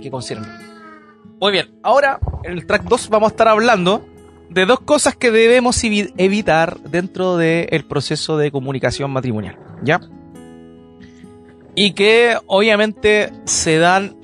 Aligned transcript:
que 0.00 0.10
considerarlo. 0.10 0.52
Muy 1.40 1.52
bien, 1.52 1.78
ahora 1.82 2.20
en 2.44 2.52
el 2.52 2.66
track 2.66 2.84
2 2.84 3.08
vamos 3.08 3.28
a 3.28 3.30
estar 3.30 3.48
hablando 3.48 4.06
de 4.50 4.66
dos 4.66 4.80
cosas 4.80 5.16
que 5.16 5.30
debemos 5.30 5.82
evitar 5.84 6.80
dentro 6.80 7.36
del 7.36 7.84
proceso 7.84 8.36
de 8.36 8.50
comunicación 8.50 9.10
matrimonial, 9.10 9.56
¿ya? 9.82 10.00
Y 11.74 11.92
que 11.92 12.36
obviamente 12.46 13.30
se 13.44 13.78
dan 13.78 14.16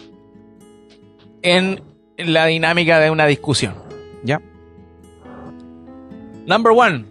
en 1.43 1.80
la 2.19 2.47
dinámica 2.47 2.98
de 2.98 3.11
una 3.11 3.27
discusión, 3.27 3.74
¿ya? 4.24 4.43
Number 6.45 6.73
one, 6.77 7.05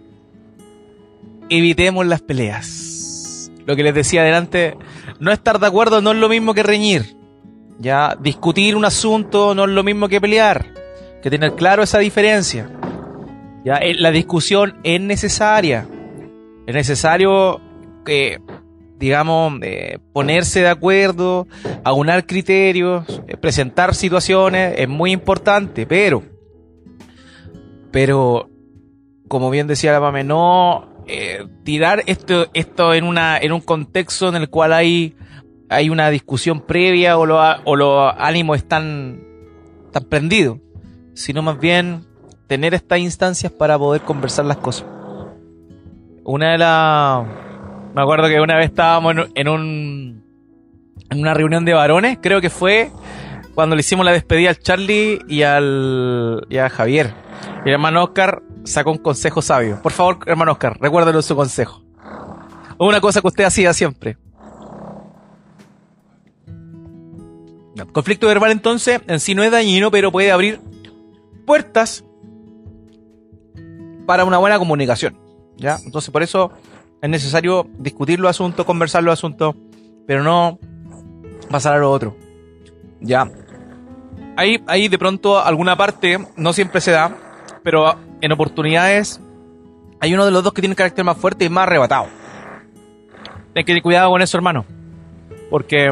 evitemos 1.48 2.06
las 2.06 2.20
peleas. 2.20 3.50
Lo 3.64 3.74
que 3.76 3.82
les 3.82 3.94
decía 3.94 4.20
adelante, 4.20 4.76
no 5.18 5.32
estar 5.32 5.58
de 5.58 5.66
acuerdo 5.66 6.00
no 6.00 6.12
es 6.12 6.18
lo 6.18 6.28
mismo 6.28 6.54
que 6.54 6.62
reñir. 6.62 7.15
Ya, 7.78 8.16
discutir 8.20 8.74
un 8.74 8.84
asunto 8.84 9.54
no 9.54 9.64
es 9.64 9.70
lo 9.70 9.82
mismo 9.82 10.08
que 10.08 10.20
pelear. 10.20 10.66
Que 11.22 11.30
tener 11.30 11.54
claro 11.54 11.82
esa 11.82 11.98
diferencia. 11.98 12.70
Ya, 13.64 13.76
eh, 13.76 13.94
la 13.94 14.10
discusión 14.10 14.76
es 14.82 15.00
necesaria. 15.00 15.86
Es 16.66 16.74
necesario 16.74 17.60
que, 18.04 18.40
digamos, 18.98 19.54
eh, 19.62 19.98
ponerse 20.12 20.60
de 20.60 20.68
acuerdo, 20.68 21.46
aunar 21.84 22.26
criterios, 22.26 23.22
eh, 23.26 23.36
presentar 23.36 23.94
situaciones, 23.94 24.74
es 24.78 24.88
muy 24.88 25.12
importante, 25.12 25.84
pero, 25.86 26.22
pero, 27.90 28.48
como 29.28 29.50
bien 29.50 29.66
decía 29.66 29.92
la 29.92 30.00
mame, 30.00 30.24
no 30.24 30.94
tirar 31.62 32.02
esto, 32.06 32.48
esto 32.52 32.94
en 32.94 33.04
una, 33.04 33.38
en 33.38 33.52
un 33.52 33.60
contexto 33.60 34.28
en 34.28 34.34
el 34.34 34.48
cual 34.48 34.72
hay 34.72 35.14
hay 35.68 35.90
una 35.90 36.10
discusión 36.10 36.60
previa 36.60 37.18
o, 37.18 37.26
los 37.26 38.12
ánimos 38.16 38.58
están, 38.58 39.20
están 39.86 40.04
prendidos, 40.04 40.58
sino 41.14 41.42
más 41.42 41.58
bien 41.58 42.06
tener 42.46 42.74
estas 42.74 42.98
instancias 42.98 43.52
para 43.52 43.78
poder 43.78 44.02
conversar 44.02 44.44
las 44.44 44.58
cosas. 44.58 44.86
Una 46.24 46.52
de 46.52 46.58
las... 46.58 47.26
Me 47.94 48.02
acuerdo 48.02 48.28
que 48.28 48.40
una 48.40 48.56
vez 48.56 48.66
estábamos 48.66 49.14
en, 49.34 49.48
un, 49.48 50.22
en 51.10 51.20
una 51.20 51.34
reunión 51.34 51.64
de 51.64 51.72
varones, 51.72 52.18
creo 52.20 52.40
que 52.40 52.50
fue 52.50 52.90
cuando 53.54 53.74
le 53.74 53.80
hicimos 53.80 54.04
la 54.04 54.12
despedida 54.12 54.50
al 54.50 54.58
Charlie 54.58 55.18
y 55.28 55.42
al 55.42 56.46
a 56.50 56.68
Javier. 56.68 57.14
Y 57.64 57.68
el 57.68 57.74
hermano 57.74 58.04
Oscar 58.04 58.42
sacó 58.64 58.92
un 58.92 58.98
consejo 58.98 59.40
sabio. 59.40 59.80
Por 59.82 59.92
favor, 59.92 60.18
hermano 60.26 60.52
Oscar, 60.52 60.76
recuérdalo 60.78 61.22
su 61.22 61.34
consejo. 61.34 61.82
Una 62.78 63.00
cosa 63.00 63.22
que 63.22 63.28
usted 63.28 63.44
hacía 63.44 63.72
siempre. 63.72 64.18
Conflicto 67.92 68.26
verbal 68.26 68.52
entonces 68.52 69.00
en 69.06 69.20
sí 69.20 69.34
no 69.34 69.42
es 69.42 69.50
dañino, 69.50 69.90
pero 69.90 70.10
puede 70.10 70.32
abrir 70.32 70.60
puertas 71.44 72.04
para 74.06 74.24
una 74.24 74.38
buena 74.38 74.58
comunicación. 74.58 75.18
¿Ya? 75.56 75.78
Entonces 75.84 76.10
por 76.10 76.22
eso 76.22 76.52
es 77.02 77.10
necesario 77.10 77.66
discutir 77.78 78.18
los 78.18 78.30
asuntos, 78.30 78.64
conversar 78.64 79.02
los 79.02 79.12
asuntos, 79.12 79.54
pero 80.06 80.22
no 80.22 80.58
pasar 81.50 81.74
a 81.74 81.78
lo 81.78 81.90
otro. 81.90 82.16
¿Ya? 83.00 83.30
Hay, 84.36 84.62
hay 84.66 84.88
de 84.88 84.98
pronto 84.98 85.38
alguna 85.38 85.76
parte, 85.76 86.18
no 86.36 86.52
siempre 86.52 86.80
se 86.80 86.90
da, 86.90 87.16
pero 87.62 87.96
en 88.20 88.32
oportunidades 88.32 89.20
hay 90.00 90.14
uno 90.14 90.24
de 90.24 90.30
los 90.30 90.44
dos 90.44 90.52
que 90.52 90.62
tiene 90.62 90.74
carácter 90.74 91.04
más 91.04 91.16
fuerte 91.16 91.44
y 91.44 91.48
más 91.48 91.66
arrebatado. 91.66 92.06
Ten 93.54 93.64
que 93.64 93.70
tener 93.70 93.82
cuidado 93.82 94.10
con 94.10 94.20
eso, 94.20 94.36
hermano. 94.36 94.64
Porque 95.50 95.90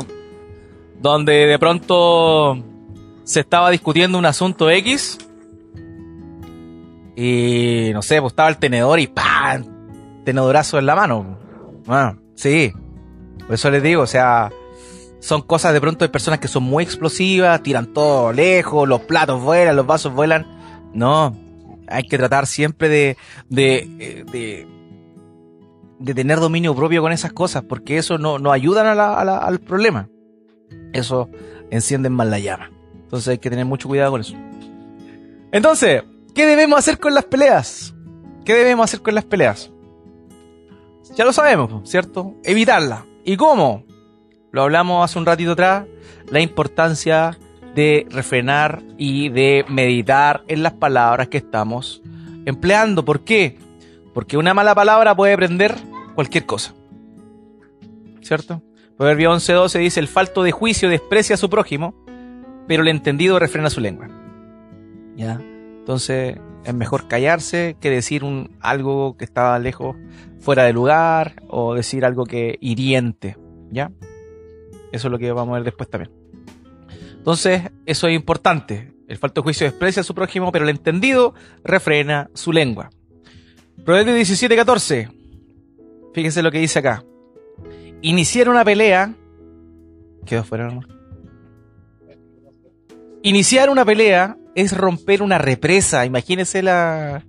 donde 1.00 1.47
de 1.47 1.59
pronto 1.59 2.62
se 3.25 3.41
estaba 3.41 3.70
discutiendo 3.70 4.19
un 4.19 4.27
asunto 4.27 4.70
X 4.70 5.19
y 7.17 7.91
no 7.92 8.02
sé, 8.02 8.20
pues 8.20 8.33
estaba 8.33 8.48
el 8.48 8.58
tenedor 8.58 8.98
y 8.98 9.07
¡pam! 9.07 10.23
Tenedorazo 10.24 10.79
en 10.79 10.86
la 10.86 10.96
mano. 10.96 11.39
Bueno, 11.86 12.19
sí. 12.35 12.73
Por 13.46 13.55
eso 13.55 13.70
les 13.70 13.83
digo, 13.83 14.02
o 14.02 14.07
sea, 14.07 14.51
son 15.20 15.42
cosas 15.42 15.73
de 15.73 15.80
pronto 15.80 16.05
de 16.05 16.08
personas 16.08 16.41
que 16.41 16.48
son 16.48 16.64
muy 16.64 16.83
explosivas, 16.83 17.63
tiran 17.63 17.92
todo 17.92 18.33
lejos, 18.33 18.89
los 18.89 19.02
platos 19.02 19.42
vuelan, 19.42 19.77
los 19.77 19.86
vasos 19.86 20.13
vuelan. 20.13 20.46
No, 20.95 21.36
hay 21.89 22.05
que 22.05 22.19
tratar 22.19 22.46
siempre 22.46 22.89
de, 22.89 23.17
de, 23.48 24.67
de, 26.01 26.14
tener 26.14 26.40
dominio 26.40 26.74
propio 26.74 27.02
con 27.02 27.13
esas 27.13 27.33
cosas, 27.33 27.64
porque 27.69 27.98
eso 27.98 28.19
no, 28.19 28.39
no 28.39 28.51
ayudan 28.51 28.98
al 28.98 29.61
problema 29.61 30.08
eso 30.92 31.29
enciende 31.70 32.11
más 32.11 32.27
la 32.29 32.39
llama. 32.39 32.70
Entonces 32.95 33.29
hay 33.29 33.39
que 33.39 33.51
tener 33.51 33.64
mucho 33.64 33.89
cuidado 33.89 34.13
con 34.13 34.20
eso. 34.20 34.35
Entonces, 35.52 36.02
¿qué 36.35 36.47
debemos 36.47 36.79
hacer 36.79 36.98
con 36.98 37.14
las 37.14 37.25
peleas? 37.25 37.95
¿Qué 38.45 38.55
debemos 38.55 38.85
hacer 38.85 39.02
con 39.02 39.14
las 39.14 39.25
peleas? 39.25 39.70
Ya 41.17 41.25
lo 41.25 41.33
sabemos, 41.33 41.89
¿cierto? 41.89 42.35
Evitarla. 42.42 43.07
¿Y 43.25 43.36
cómo? 43.36 43.85
Lo 44.51 44.63
hablamos 44.63 45.05
hace 45.05 45.19
un 45.19 45.27
ratito 45.27 45.52
atrás, 45.52 45.86
la 46.29 46.41
importancia 46.41 47.39
de 47.75 48.07
refrenar 48.11 48.83
y 48.98 49.29
de 49.29 49.64
meditar 49.69 50.45
en 50.48 50.63
las 50.63 50.73
palabras 50.75 51.29
que 51.29 51.39
estamos 51.39 52.02
empleando. 52.46 53.05
¿Por 53.05 53.20
qué? 53.25 53.58
Porque 54.13 54.36
una 54.36 54.55
mala 54.55 54.75
palabra 54.75 55.14
puede 55.14 55.36
prender 55.36 55.75
cualquier 56.14 56.46
cosa. 56.46 56.75
¿Cierto? 58.23 58.63
Proverbio 58.97 59.33
11.12 59.33 59.79
dice, 59.81 60.01
el 60.01 60.07
falto 60.07 60.45
de 60.45 60.53
juicio 60.53 60.89
desprecia 60.89 61.35
a 61.35 61.37
su 61.37 61.51
prójimo, 61.51 61.95
pero 62.69 62.83
el 62.83 62.89
entendido 62.89 63.39
refrena 63.39 63.69
su 63.69 63.81
lengua. 63.81 64.09
¿Ya? 65.17 65.41
Entonces 65.41 66.39
es 66.65 66.75
mejor 66.75 67.09
callarse 67.09 67.77
que 67.81 67.91
decir 67.91 68.23
un, 68.23 68.57
algo 68.61 69.17
que 69.17 69.25
estaba 69.25 69.59
lejos, 69.59 69.97
fuera 70.39 70.63
de 70.63 70.73
lugar, 70.73 71.43
o 71.49 71.75
decir 71.75 72.05
algo 72.05 72.25
que 72.25 72.57
hiriente. 72.61 73.37
¿Ya? 73.71 73.91
Eso 74.93 75.09
es 75.09 75.13
lo 75.13 75.19
que 75.19 75.33
vamos 75.33 75.53
a 75.53 75.57
ver 75.57 75.65
después 75.65 75.91
también. 75.91 76.13
Entonces, 77.17 77.63
eso 77.87 78.07
es 78.07 78.15
importante. 78.15 78.95
El 79.09 79.19
falto 79.19 79.41
de 79.41 79.45
juicio 79.45 79.67
desprecia 79.67 80.03
a 80.03 80.05
su 80.05 80.15
prójimo, 80.15 80.53
pero 80.53 80.65
el 80.65 80.71
entendido 80.71 81.35
refrena 81.65 82.31
su 82.35 82.53
lengua. 82.53 82.91
Proverbio 83.85 84.15
17.14. 84.15 85.11
Fíjense 86.15 86.43
lo 86.43 86.53
que 86.53 86.59
dice 86.59 86.79
acá 86.79 87.05
iniciar 88.05 88.48
una 88.48 88.65
pelea. 88.65 89.15
Quedó 90.27 90.45
fuera, 90.45 90.67
hermano. 90.67 90.87
Iniciar 93.23 93.70
una 93.70 93.85
pelea 93.85 94.37
es 94.55 94.77
romper 94.77 95.23
una 95.23 95.39
represa. 95.39 96.05
Imagínense 96.05 96.63
la, 96.63 97.25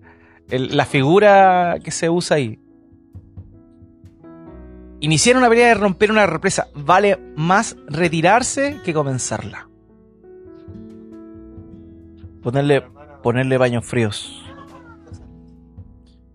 la 0.50 0.86
figura 0.86 1.78
que 1.84 1.92
se 1.92 2.10
usa 2.10 2.38
ahí. 2.38 2.60
Iniciar 5.00 5.38
una 5.38 5.50
pelea 5.50 5.72
es 5.72 5.80
romper 5.80 6.12
una 6.12 6.26
represa. 6.26 6.68
Vale 6.76 7.18
más 7.36 7.78
retirarse 7.88 8.82
que 8.84 8.94
comenzarla. 8.94 9.70
Ponerle, 12.44 12.84
ponerle 13.24 13.58
baños 13.58 13.86
fríos. 13.86 14.44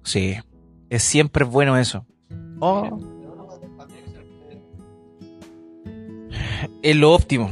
Sí, 0.03 0.37
es 0.89 1.03
siempre 1.03 1.45
bueno 1.45 1.77
eso. 1.77 2.06
Oh. 2.59 3.19
Es 6.83 6.97
lo 6.97 7.13
óptimo. 7.13 7.51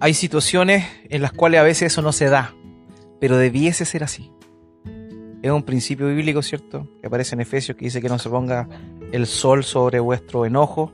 Hay 0.00 0.14
situaciones 0.14 0.84
en 1.08 1.22
las 1.22 1.32
cuales 1.32 1.60
a 1.60 1.64
veces 1.64 1.92
eso 1.92 2.02
no 2.02 2.12
se 2.12 2.28
da, 2.28 2.54
pero 3.20 3.36
debiese 3.36 3.84
ser 3.84 4.04
así. 4.04 4.30
Es 5.42 5.50
un 5.50 5.62
principio 5.62 6.08
bíblico, 6.08 6.42
¿cierto? 6.42 6.88
Que 7.00 7.06
aparece 7.06 7.34
en 7.34 7.40
Efesios 7.40 7.76
que 7.76 7.84
dice 7.84 8.00
que 8.00 8.08
no 8.08 8.18
se 8.18 8.30
ponga 8.30 8.68
el 9.12 9.26
sol 9.26 9.64
sobre 9.64 10.00
vuestro 10.00 10.46
enojo, 10.46 10.92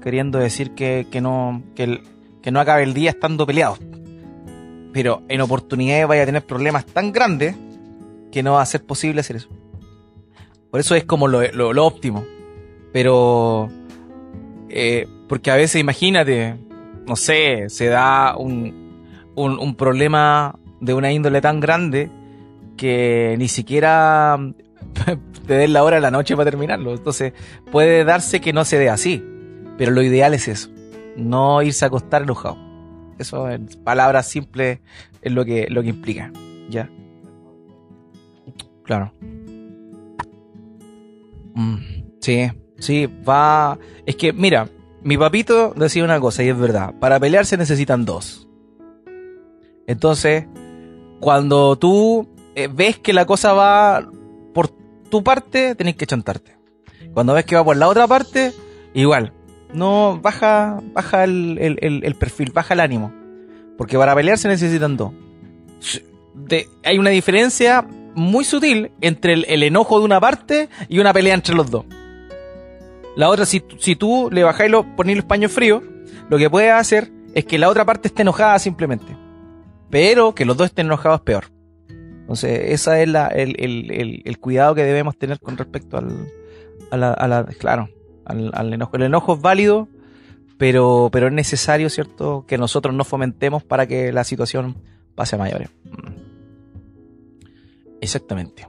queriendo 0.00 0.38
decir 0.38 0.72
que, 0.72 1.06
no, 1.20 1.62
que, 1.74 2.00
que 2.42 2.50
no 2.50 2.60
acabe 2.60 2.84
el 2.84 2.94
día 2.94 3.10
estando 3.10 3.46
peleados. 3.46 3.80
Pero 4.92 5.22
en 5.28 5.40
oportunidades 5.40 6.06
vaya 6.06 6.22
a 6.22 6.26
tener 6.26 6.44
problemas 6.44 6.86
tan 6.86 7.12
grandes 7.12 7.56
que 8.30 8.42
no 8.42 8.54
va 8.54 8.62
a 8.62 8.66
ser 8.66 8.84
posible 8.84 9.20
hacer 9.20 9.36
eso. 9.36 9.48
Por 10.70 10.80
eso 10.80 10.94
es 10.94 11.04
como 11.04 11.28
lo, 11.28 11.42
lo, 11.52 11.86
óptimo. 11.86 12.24
Pero, 12.92 13.68
eh, 14.70 15.06
porque 15.32 15.50
a 15.50 15.56
veces 15.56 15.80
imagínate, 15.80 16.56
no 17.06 17.16
sé, 17.16 17.70
se 17.70 17.86
da 17.86 18.36
un, 18.36 19.32
un, 19.34 19.74
problema 19.76 20.58
de 20.82 20.92
una 20.92 21.10
índole 21.10 21.40
tan 21.40 21.58
grande 21.58 22.10
que 22.76 23.34
ni 23.38 23.48
siquiera 23.48 24.36
te 25.46 25.54
den 25.54 25.72
la 25.72 25.84
hora 25.84 25.96
de 25.96 26.02
la 26.02 26.10
noche 26.10 26.36
para 26.36 26.50
terminarlo. 26.50 26.92
Entonces, 26.92 27.32
puede 27.70 28.04
darse 28.04 28.42
que 28.42 28.52
no 28.52 28.66
se 28.66 28.78
dé 28.78 28.90
así. 28.90 29.24
Pero 29.78 29.92
lo 29.92 30.02
ideal 30.02 30.34
es 30.34 30.48
eso. 30.48 30.68
No 31.16 31.62
irse 31.62 31.86
a 31.86 31.88
acostar 31.88 32.24
enojado. 32.24 32.58
Eso 33.18 33.48
en 33.48 33.68
palabras 33.84 34.28
simples 34.28 34.80
es 35.22 35.32
lo 35.32 35.46
que, 35.46 35.66
lo 35.70 35.82
que 35.82 35.88
implica. 35.88 36.30
¿Ya? 36.68 36.90
Claro. 38.84 39.14
Mm, 41.54 41.76
sí, 42.20 42.50
sí, 42.78 43.06
va. 43.26 43.78
Es 44.04 44.16
que, 44.16 44.34
mira, 44.34 44.68
mi 45.04 45.16
papito 45.16 45.72
decía 45.76 46.04
una 46.04 46.20
cosa 46.20 46.42
y 46.42 46.48
es 46.48 46.58
verdad. 46.58 46.94
Para 47.00 47.18
pelear 47.18 47.46
se 47.46 47.56
necesitan 47.56 48.04
dos. 48.04 48.48
Entonces, 49.86 50.46
cuando 51.20 51.76
tú 51.76 52.28
eh, 52.54 52.68
ves 52.72 52.98
que 52.98 53.12
la 53.12 53.26
cosa 53.26 53.52
va 53.52 54.08
por 54.54 54.68
tu 55.10 55.22
parte, 55.22 55.74
tenés 55.74 55.96
que 55.96 56.06
chantarte. 56.06 56.56
Cuando 57.12 57.34
ves 57.34 57.44
que 57.44 57.56
va 57.56 57.64
por 57.64 57.76
la 57.76 57.88
otra 57.88 58.06
parte, 58.06 58.52
igual. 58.94 59.32
No, 59.74 60.20
baja, 60.22 60.80
baja 60.92 61.24
el, 61.24 61.58
el 61.80 62.14
perfil, 62.14 62.52
baja 62.52 62.74
el 62.74 62.80
ánimo. 62.80 63.12
Porque 63.76 63.98
para 63.98 64.14
pelear 64.14 64.38
se 64.38 64.48
necesitan 64.48 64.96
dos. 64.96 65.12
hay 66.84 66.98
una 66.98 67.10
diferencia 67.10 67.86
muy 68.14 68.44
sutil 68.44 68.92
entre 69.00 69.32
el, 69.32 69.62
enojo 69.62 69.98
de 69.98 70.04
una 70.04 70.20
parte 70.20 70.68
y 70.88 70.98
una 70.98 71.12
pelea 71.12 71.34
entre 71.34 71.54
los 71.54 71.70
dos. 71.70 71.84
La 73.16 73.28
otra, 73.28 73.44
si, 73.44 73.62
si 73.78 73.96
tú 73.96 74.28
le 74.32 74.42
bajáis 74.42 74.70
los, 74.70 74.86
ponéis 74.96 75.18
los 75.18 75.26
paños 75.26 75.52
fríos, 75.52 75.82
lo 76.28 76.38
que 76.38 76.48
puede 76.48 76.70
hacer 76.70 77.10
es 77.34 77.44
que 77.44 77.58
la 77.58 77.68
otra 77.68 77.84
parte 77.84 78.08
esté 78.08 78.22
enojada 78.22 78.58
simplemente. 78.58 79.16
Pero 79.90 80.34
que 80.34 80.44
los 80.44 80.56
dos 80.56 80.66
estén 80.66 80.86
enojados 80.86 81.20
es 81.20 81.24
peor. 81.24 81.44
Entonces, 81.88 82.72
ese 82.72 83.02
es 83.02 83.08
la, 83.08 83.26
el, 83.28 83.56
el, 83.58 84.22
el, 84.24 84.38
cuidado 84.38 84.74
que 84.74 84.84
debemos 84.84 85.18
tener 85.18 85.38
con 85.40 85.58
respecto 85.58 85.98
al, 85.98 86.28
claro, 87.58 87.90
al, 88.24 88.50
al, 88.54 88.72
enojo. 88.72 88.96
El 88.96 89.02
enojo 89.02 89.34
es 89.34 89.42
válido, 89.42 89.88
pero, 90.56 91.10
pero 91.12 91.26
es 91.26 91.32
necesario, 91.32 91.90
¿cierto?, 91.90 92.46
que 92.46 92.56
nosotros 92.56 92.94
nos 92.94 93.08
fomentemos 93.08 93.64
para 93.64 93.86
que 93.86 94.12
la 94.12 94.24
situación 94.24 94.76
pase 95.14 95.36
a 95.36 95.38
mayores. 95.38 95.68
Mm. 95.84 96.12
Exactamente. 98.00 98.66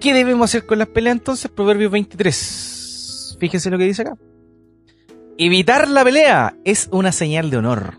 ¿Qué 0.00 0.12
debemos 0.12 0.50
hacer 0.50 0.66
con 0.66 0.78
las 0.78 0.88
peleas 0.88 1.16
entonces? 1.16 1.50
Proverbios 1.50 1.90
23. 1.90 2.73
Fíjense 3.38 3.70
lo 3.70 3.78
que 3.78 3.84
dice 3.84 4.02
acá. 4.02 4.16
Evitar 5.36 5.88
la 5.88 6.04
pelea 6.04 6.56
es 6.64 6.88
una 6.92 7.12
señal 7.12 7.50
de 7.50 7.56
honor. 7.56 7.98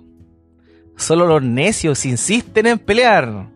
Solo 0.95 1.27
los 1.27 1.43
necios 1.43 2.05
insisten 2.05 2.67
en 2.67 2.79
pelear. 2.79 3.51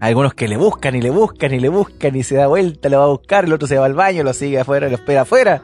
Algunos 0.00 0.34
que 0.34 0.48
le 0.48 0.56
buscan 0.56 0.96
y 0.96 1.00
le 1.00 1.10
buscan 1.10 1.54
y 1.54 1.60
le 1.60 1.68
buscan 1.68 2.16
y 2.16 2.24
se 2.24 2.34
da 2.34 2.48
vuelta, 2.48 2.88
le 2.88 2.96
va 2.96 3.04
a 3.04 3.08
buscar, 3.08 3.44
el 3.44 3.52
otro 3.52 3.68
se 3.68 3.78
va 3.78 3.86
al 3.86 3.94
baño, 3.94 4.24
lo 4.24 4.32
sigue 4.32 4.58
afuera, 4.58 4.88
lo 4.88 4.96
espera 4.96 5.20
afuera. 5.20 5.62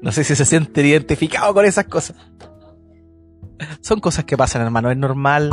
No 0.00 0.12
sé 0.12 0.22
si 0.22 0.36
se 0.36 0.44
siente 0.44 0.86
identificado 0.86 1.52
con 1.52 1.64
esas 1.64 1.86
cosas. 1.86 2.16
Son 3.80 4.00
cosas 4.00 4.24
que 4.24 4.36
pasan, 4.36 4.62
hermano. 4.62 4.90
Es 4.90 4.96
normal 4.96 5.50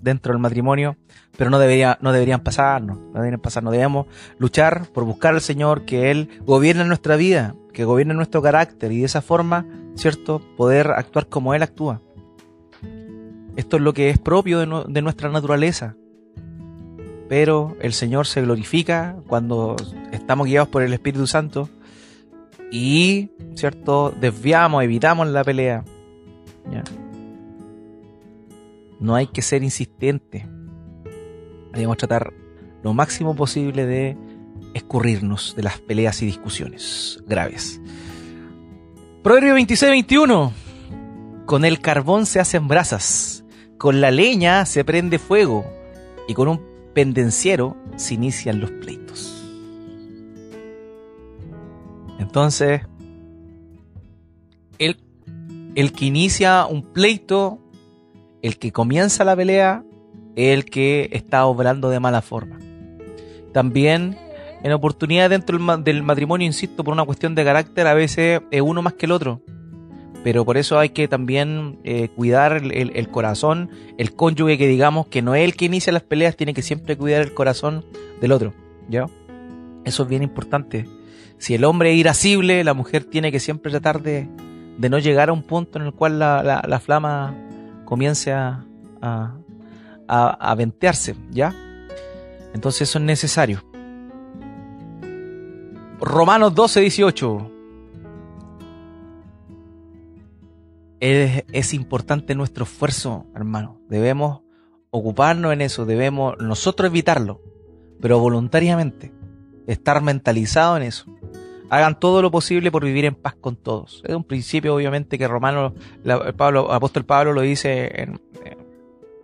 dentro 0.00 0.32
del 0.32 0.40
matrimonio, 0.40 0.96
pero 1.36 1.50
no 1.50 1.58
debería, 1.58 1.98
no 2.00 2.12
deberían 2.12 2.40
pasarnos. 2.40 2.98
No 2.98 3.14
deberían 3.14 3.40
pasar. 3.40 3.62
No 3.62 3.70
debemos 3.70 4.06
luchar 4.38 4.86
por 4.92 5.04
buscar 5.04 5.34
al 5.34 5.40
Señor, 5.40 5.84
que 5.84 6.10
Él 6.10 6.28
gobierne 6.44 6.84
nuestra 6.84 7.16
vida, 7.16 7.54
que 7.72 7.84
gobierne 7.84 8.14
nuestro 8.14 8.42
carácter 8.42 8.92
y 8.92 9.00
de 9.00 9.06
esa 9.06 9.22
forma, 9.22 9.66
¿cierto? 9.94 10.42
Poder 10.56 10.90
actuar 10.90 11.26
como 11.26 11.54
Él 11.54 11.62
actúa. 11.62 12.00
Esto 13.56 13.76
es 13.76 13.82
lo 13.82 13.92
que 13.92 14.10
es 14.10 14.18
propio 14.18 14.58
de, 14.58 14.84
de 14.88 15.02
nuestra 15.02 15.28
naturaleza. 15.28 15.96
Pero 17.28 17.76
el 17.80 17.92
Señor 17.92 18.26
se 18.26 18.42
glorifica 18.42 19.16
cuando 19.26 19.76
estamos 20.10 20.46
guiados 20.46 20.68
por 20.68 20.82
el 20.82 20.92
Espíritu 20.92 21.26
Santo 21.26 21.68
y, 22.70 23.30
¿cierto? 23.54 24.14
Desviamos, 24.18 24.82
evitamos 24.82 25.28
la 25.28 25.44
pelea. 25.44 25.84
No 29.02 29.16
hay 29.16 29.26
que 29.26 29.42
ser 29.42 29.64
insistente. 29.64 30.48
Debemos 31.72 31.96
tratar 31.96 32.32
lo 32.84 32.94
máximo 32.94 33.34
posible 33.34 33.84
de 33.84 34.16
escurrirnos 34.74 35.56
de 35.56 35.64
las 35.64 35.80
peleas 35.80 36.22
y 36.22 36.26
discusiones 36.26 37.20
graves. 37.26 37.80
Proverbio 39.24 39.56
26-21. 39.56 40.52
Con 41.46 41.64
el 41.64 41.80
carbón 41.80 42.26
se 42.26 42.38
hacen 42.38 42.68
brasas, 42.68 43.44
con 43.76 44.00
la 44.00 44.12
leña 44.12 44.64
se 44.66 44.84
prende 44.84 45.18
fuego 45.18 45.66
y 46.28 46.34
con 46.34 46.46
un 46.46 46.60
pendenciero 46.94 47.76
se 47.96 48.14
inician 48.14 48.60
los 48.60 48.70
pleitos. 48.70 49.42
Entonces, 52.20 52.82
el, 54.78 54.96
el 55.74 55.92
que 55.92 56.04
inicia 56.04 56.66
un 56.66 56.82
pleito, 56.92 57.58
el 58.42 58.58
que 58.58 58.72
comienza 58.72 59.24
la 59.24 59.36
pelea, 59.36 59.84
el 60.36 60.64
que 60.64 61.08
está 61.12 61.46
obrando 61.46 61.90
de 61.90 62.00
mala 62.00 62.22
forma. 62.22 62.58
También 63.52 64.18
en 64.62 64.72
oportunidad 64.72 65.30
dentro 65.30 65.58
del 65.78 66.02
matrimonio, 66.02 66.46
insisto, 66.46 66.84
por 66.84 66.92
una 66.92 67.04
cuestión 67.04 67.34
de 67.34 67.44
carácter, 67.44 67.86
a 67.86 67.94
veces 67.94 68.42
es 68.50 68.60
uno 68.60 68.82
más 68.82 68.94
que 68.94 69.06
el 69.06 69.12
otro. 69.12 69.42
Pero 70.22 70.44
por 70.44 70.56
eso 70.56 70.78
hay 70.78 70.90
que 70.90 71.08
también 71.08 71.80
eh, 71.82 72.08
cuidar 72.14 72.62
el, 72.62 73.08
corazón, 73.08 73.70
el 73.98 74.14
cónyuge 74.14 74.56
que 74.56 74.68
digamos 74.68 75.08
que 75.08 75.20
no 75.20 75.34
es 75.34 75.42
el 75.42 75.56
que 75.56 75.64
inicia 75.64 75.92
las 75.92 76.02
peleas, 76.02 76.36
tiene 76.36 76.54
que 76.54 76.62
siempre 76.62 76.96
cuidar 76.96 77.22
el 77.22 77.34
corazón 77.34 77.84
del 78.20 78.30
otro. 78.30 78.54
¿Ya? 78.88 79.06
Eso 79.84 80.04
es 80.04 80.08
bien 80.08 80.22
importante. 80.22 80.86
Si 81.38 81.54
el 81.54 81.64
hombre 81.64 81.92
es 81.92 81.98
irascible, 81.98 82.62
la 82.62 82.72
mujer 82.72 83.04
tiene 83.04 83.32
que 83.32 83.40
siempre 83.40 83.72
tratar 83.72 84.00
de, 84.00 84.28
no 84.78 84.98
llegar 85.00 85.28
a 85.28 85.32
un 85.32 85.42
punto 85.42 85.80
en 85.80 85.86
el 85.86 85.92
cual 85.92 86.20
la, 86.20 86.80
flama 86.80 87.34
comience 87.92 88.32
a, 88.32 88.64
a, 90.08 90.54
ventearse, 90.56 91.14
¿ya? 91.30 91.54
Entonces 92.54 92.88
eso 92.88 92.98
es 92.98 93.04
necesario. 93.04 93.62
Romanos 96.00 96.54
12, 96.54 96.80
18. 96.80 97.50
Es, 101.00 101.44
es, 101.52 101.74
importante 101.74 102.34
nuestro 102.34 102.64
esfuerzo, 102.64 103.26
hermano. 103.34 103.78
Debemos 103.90 104.40
ocuparnos 104.90 105.52
en 105.52 105.60
eso, 105.60 105.84
debemos 105.84 106.38
nosotros 106.38 106.86
evitarlo, 106.86 107.42
pero 108.00 108.18
voluntariamente, 108.18 109.12
estar 109.66 110.00
mentalizado 110.00 110.78
en 110.78 110.84
eso 110.84 111.04
hagan 111.72 111.98
todo 111.98 112.20
lo 112.20 112.30
posible 112.30 112.70
por 112.70 112.84
vivir 112.84 113.06
en 113.06 113.14
paz 113.14 113.34
con 113.34 113.56
todos. 113.56 114.02
Es 114.06 114.14
un 114.14 114.24
principio, 114.24 114.74
obviamente, 114.74 115.16
que 115.16 115.26
Romano, 115.26 115.72
el 116.04 116.10
apóstol 116.10 117.06
Pablo 117.06 117.32
lo 117.32 117.40
dice 117.40 117.90
en, 118.02 118.20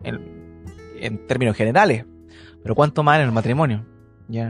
en, 0.02 1.26
términos 1.26 1.54
generales, 1.54 2.06
pero 2.62 2.74
cuánto 2.74 3.02
más 3.02 3.18
en 3.18 3.26
el 3.26 3.32
matrimonio. 3.32 3.84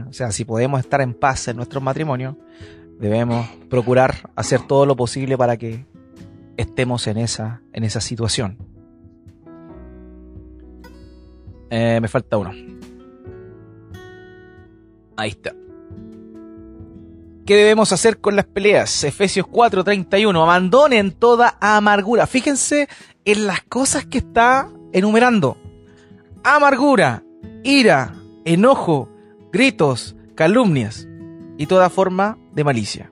O 0.07 0.13
sea, 0.13 0.31
si 0.31 0.45
podemos 0.45 0.79
estar 0.79 1.01
en 1.01 1.13
paz 1.13 1.49
en 1.49 1.57
nuestro 1.57 1.81
matrimonio, 1.81 2.37
debemos 2.99 3.45
procurar 3.69 4.31
hacer 4.33 4.61
todo 4.65 4.85
lo 4.85 4.95
posible 4.95 5.37
para 5.37 5.57
que 5.57 5.85
estemos 6.55 7.05
en 7.05 7.17
esa, 7.17 7.61
en 7.73 7.83
esa 7.83 7.99
situación. 7.99 8.57
Eh, 11.69 11.99
me 12.01 12.07
falta 12.07 12.37
uno. 12.37 12.51
Ahí 15.17 15.31
está. 15.31 15.53
¿Qué 17.49 17.55
debemos 17.55 17.91
hacer 17.91 18.19
con 18.19 18.35
las 18.35 18.45
peleas? 18.45 19.03
Efesios 19.03 19.47
4:31. 19.47 20.39
Abandonen 20.39 21.11
toda 21.11 21.57
amargura. 21.59 22.27
Fíjense 22.27 22.87
en 23.25 23.47
las 23.47 23.63
cosas 23.63 24.05
que 24.05 24.19
está 24.19 24.69
enumerando. 24.93 25.57
Amargura, 26.43 27.23
ira, 27.63 28.13
enojo, 28.45 29.09
gritos, 29.51 30.15
calumnias 30.35 31.07
y 31.57 31.65
toda 31.65 31.89
forma 31.89 32.37
de 32.53 32.63
malicia. 32.63 33.11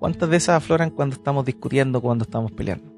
¿Cuántas 0.00 0.28
de 0.28 0.38
esas 0.38 0.56
afloran 0.56 0.90
cuando 0.90 1.14
estamos 1.14 1.44
discutiendo, 1.44 2.00
cuando 2.00 2.24
estamos 2.24 2.50
peleando? 2.50 2.92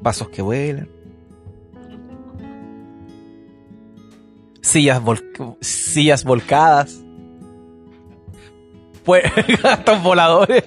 Vasos 0.00 0.28
que 0.28 0.40
vuelan. 0.40 0.88
Sillas, 4.60 5.02
sillas 5.60 6.22
volcadas 6.22 7.02
gatos 9.62 10.02
voladores. 10.02 10.64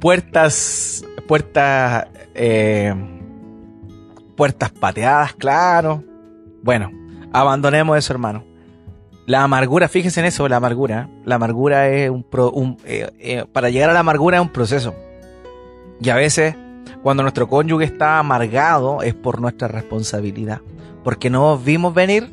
puertas, 0.00 1.04
puertas, 1.26 2.06
eh, 2.34 2.94
puertas 4.36 4.70
pateadas, 4.70 5.34
claro. 5.34 6.02
Bueno, 6.62 6.90
abandonemos 7.32 7.98
eso, 7.98 8.12
hermano. 8.12 8.44
La 9.26 9.44
amargura, 9.44 9.88
fíjense 9.88 10.20
en 10.20 10.26
eso, 10.26 10.48
la 10.48 10.56
amargura. 10.56 11.08
La 11.24 11.36
amargura 11.36 11.88
es 11.88 12.10
un, 12.10 12.26
un 12.52 12.78
eh, 12.84 13.10
eh, 13.18 13.44
para 13.52 13.70
llegar 13.70 13.90
a 13.90 13.92
la 13.92 14.00
amargura 14.00 14.38
es 14.38 14.42
un 14.42 14.48
proceso. 14.48 14.94
Y 16.00 16.08
a 16.08 16.16
veces, 16.16 16.56
cuando 17.02 17.22
nuestro 17.22 17.48
cónyuge 17.48 17.84
está 17.84 18.18
amargado, 18.18 19.02
es 19.02 19.14
por 19.14 19.40
nuestra 19.40 19.68
responsabilidad. 19.68 20.60
Porque 21.04 21.30
no 21.30 21.56
vimos 21.58 21.94
venir 21.94 22.28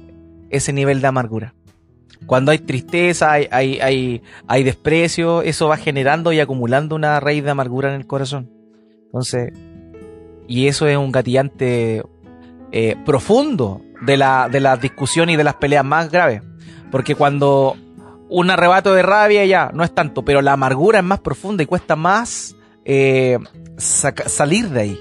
ese 0.49 0.73
nivel 0.73 1.01
de 1.01 1.07
amargura. 1.07 1.53
Cuando 2.25 2.51
hay 2.51 2.59
tristeza, 2.59 3.31
hay, 3.31 3.47
hay, 3.51 4.21
hay, 4.47 4.63
desprecio, 4.63 5.41
eso 5.41 5.67
va 5.67 5.77
generando 5.77 6.33
y 6.33 6.39
acumulando 6.39 6.95
una 6.95 7.19
raíz 7.19 7.43
de 7.43 7.51
amargura 7.51 7.89
en 7.89 7.95
el 7.95 8.07
corazón. 8.07 8.49
Entonces, 9.05 9.53
y 10.47 10.67
eso 10.67 10.87
es 10.87 10.97
un 10.97 11.11
gatillante 11.11 12.03
eh, 12.71 12.95
profundo 13.05 13.81
de 14.01 14.17
la, 14.17 14.49
de 14.49 14.59
la 14.59 14.77
discusión 14.77 15.29
y 15.29 15.35
de 15.35 15.43
las 15.43 15.55
peleas 15.55 15.85
más 15.85 16.11
graves. 16.11 16.41
Porque 16.91 17.15
cuando 17.15 17.75
un 18.29 18.49
arrebato 18.49 18.93
de 18.93 19.03
rabia 19.03 19.45
ya 19.45 19.71
no 19.73 19.83
es 19.83 19.93
tanto, 19.93 20.23
pero 20.23 20.41
la 20.41 20.53
amargura 20.53 20.99
es 20.99 21.05
más 21.05 21.19
profunda 21.19 21.63
y 21.63 21.65
cuesta 21.65 21.95
más 21.95 22.55
eh, 22.85 23.37
salir 23.77 24.69
de 24.69 24.81
ahí. 24.81 24.99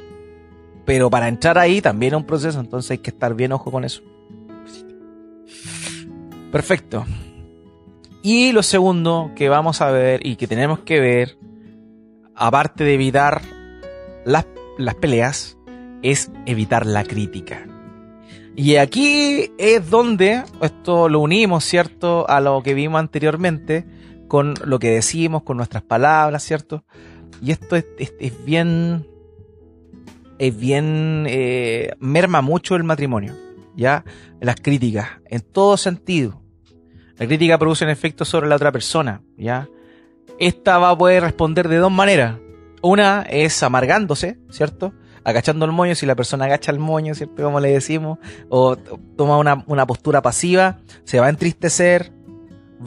Pero 0.84 1.10
para 1.10 1.28
entrar 1.28 1.58
ahí 1.58 1.80
también 1.80 2.14
es 2.14 2.18
un 2.18 2.26
proceso, 2.26 2.60
entonces 2.60 2.92
hay 2.92 2.98
que 2.98 3.10
estar 3.10 3.34
bien 3.34 3.52
ojo 3.52 3.70
con 3.72 3.84
eso. 3.84 4.02
Perfecto. 6.52 7.04
Y 8.22 8.52
lo 8.52 8.62
segundo 8.62 9.30
que 9.36 9.48
vamos 9.48 9.80
a 9.80 9.90
ver 9.90 10.26
y 10.26 10.36
que 10.36 10.46
tenemos 10.46 10.80
que 10.80 11.00
ver, 11.00 11.38
aparte 12.34 12.84
de 12.84 12.94
evitar 12.94 13.42
las, 14.24 14.46
las 14.78 14.94
peleas, 14.96 15.56
es 16.02 16.30
evitar 16.46 16.86
la 16.86 17.04
crítica. 17.04 17.66
Y 18.56 18.76
aquí 18.76 19.52
es 19.58 19.90
donde 19.90 20.42
esto 20.62 21.08
lo 21.08 21.20
unimos, 21.20 21.62
¿cierto? 21.64 22.28
A 22.28 22.40
lo 22.40 22.62
que 22.62 22.72
vimos 22.72 22.98
anteriormente, 22.98 23.84
con 24.28 24.54
lo 24.64 24.78
que 24.78 24.90
decimos, 24.90 25.42
con 25.42 25.58
nuestras 25.58 25.82
palabras, 25.82 26.42
¿cierto? 26.42 26.82
Y 27.42 27.50
esto 27.50 27.76
es, 27.76 27.84
bien, 28.44 29.06
es 30.38 30.58
bien, 30.58 31.26
eh, 31.28 31.92
merma 32.00 32.40
mucho 32.40 32.76
el 32.76 32.84
matrimonio, 32.84 33.34
¿ya? 33.76 34.04
Las 34.40 34.56
críticas, 34.56 35.08
en 35.26 35.40
todo 35.40 35.76
sentido. 35.76 36.40
La 37.18 37.26
crítica 37.26 37.58
produce 37.58 37.84
un 37.84 37.90
efecto 37.90 38.24
sobre 38.24 38.48
la 38.48 38.56
otra 38.56 38.72
persona, 38.72 39.22
¿ya? 39.36 39.68
Esta 40.38 40.78
va 40.78 40.90
a 40.90 40.98
poder 40.98 41.22
responder 41.22 41.68
de 41.68 41.76
dos 41.76 41.92
maneras. 41.92 42.38
Una 42.82 43.22
es 43.22 43.62
amargándose, 43.62 44.38
¿cierto? 44.50 44.92
agachando 45.24 45.64
el 45.64 45.72
moño, 45.72 45.96
si 45.96 46.06
la 46.06 46.14
persona 46.14 46.44
agacha 46.44 46.70
el 46.70 46.78
moño, 46.78 47.12
¿cierto? 47.12 47.42
Como 47.42 47.58
le 47.58 47.72
decimos, 47.72 48.18
o 48.48 48.76
toma 48.76 49.38
una, 49.38 49.84
postura 49.84 50.22
pasiva, 50.22 50.78
se 51.02 51.18
va 51.18 51.26
a 51.26 51.30
entristecer, 51.30 52.12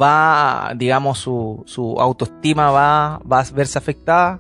va, 0.02 0.72
digamos, 0.74 1.20
su, 1.20 1.64
su 1.66 2.00
autoestima 2.00 2.72
va, 2.72 3.20
va 3.30 3.42
a 3.42 3.46
verse 3.54 3.78
afectada, 3.78 4.40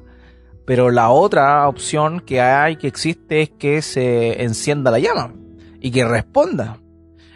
pero 0.65 0.91
la 0.91 1.10
otra 1.10 1.68
opción 1.68 2.22
que 2.22 2.39
hay, 2.39 2.77
que 2.77 2.88
existe, 2.88 3.41
es 3.41 3.50
que 3.50 3.82
se 3.82 4.44
encienda 4.44 4.91
la 4.91 5.00
llama 5.00 5.34
y 5.79 5.91
que 5.91 6.05
responda. 6.05 6.77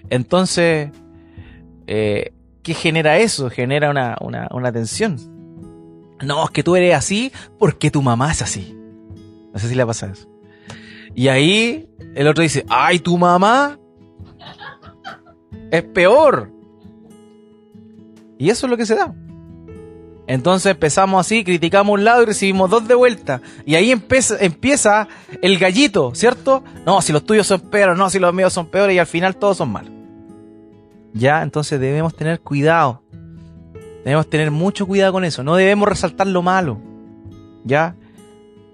Entonces, 0.09 0.91
eh, 1.88 2.33
¿qué 2.62 2.73
genera 2.73 3.17
eso? 3.17 3.50
Genera 3.50 3.89
una, 3.89 4.17
una, 4.21 4.47
una 4.51 4.71
tensión. 4.71 5.17
No, 6.21 6.45
es 6.45 6.51
que 6.51 6.63
tú 6.63 6.75
eres 6.75 6.95
así 6.95 7.31
porque 7.59 7.91
tu 7.91 8.01
mamá 8.01 8.31
es 8.31 8.41
así. 8.41 8.77
No 9.53 9.59
sé 9.59 9.67
si 9.67 9.75
le 9.75 9.85
pasa 9.85 10.07
eso. 10.07 10.27
Y 11.15 11.27
ahí 11.27 11.89
el 12.15 12.27
otro 12.27 12.41
dice, 12.41 12.65
ay, 12.69 13.00
tu 13.00 13.17
mamá 13.17 13.79
es 15.71 15.83
peor. 15.83 16.51
Y 18.38 18.50
eso 18.50 18.65
es 18.65 18.69
lo 18.69 18.77
que 18.77 18.85
se 18.85 18.95
da. 18.95 19.13
Entonces 20.25 20.71
empezamos 20.71 21.25
así, 21.25 21.43
criticamos 21.43 21.93
un 21.93 22.05
lado 22.05 22.23
y 22.23 22.25
recibimos 22.25 22.69
dos 22.69 22.87
de 22.87 22.95
vuelta. 22.95 23.41
Y 23.65 23.75
ahí 23.75 23.91
empieza, 23.91 25.07
el 25.41 25.57
gallito, 25.57 26.15
¿cierto? 26.15 26.63
No, 26.85 27.01
si 27.01 27.11
los 27.11 27.25
tuyos 27.25 27.47
son 27.47 27.59
peores, 27.61 27.97
no, 27.97 28.09
si 28.09 28.19
los 28.19 28.33
míos 28.33 28.53
son 28.53 28.67
peores 28.67 28.95
y 28.95 28.99
al 28.99 29.07
final 29.07 29.35
todos 29.35 29.57
son 29.57 29.71
malos. 29.71 29.91
Ya, 31.13 31.43
entonces 31.43 31.79
debemos 31.79 32.15
tener 32.15 32.39
cuidado. 32.39 33.03
Debemos 34.05 34.29
tener 34.29 34.51
mucho 34.51 34.87
cuidado 34.87 35.13
con 35.13 35.25
eso. 35.25 35.43
No 35.43 35.55
debemos 35.55 35.87
resaltar 35.87 36.27
lo 36.27 36.41
malo. 36.41 36.79
Ya. 37.63 37.95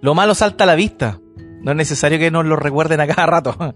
Lo 0.01 0.15
malo 0.15 0.35
salta 0.35 0.63
a 0.63 0.67
la 0.67 0.75
vista. 0.75 1.19
No 1.61 1.71
es 1.71 1.77
necesario 1.77 2.19
que 2.19 2.31
nos 2.31 2.45
lo 2.45 2.55
recuerden 2.55 3.01
a 3.01 3.07
cada 3.07 3.25
rato. 3.25 3.55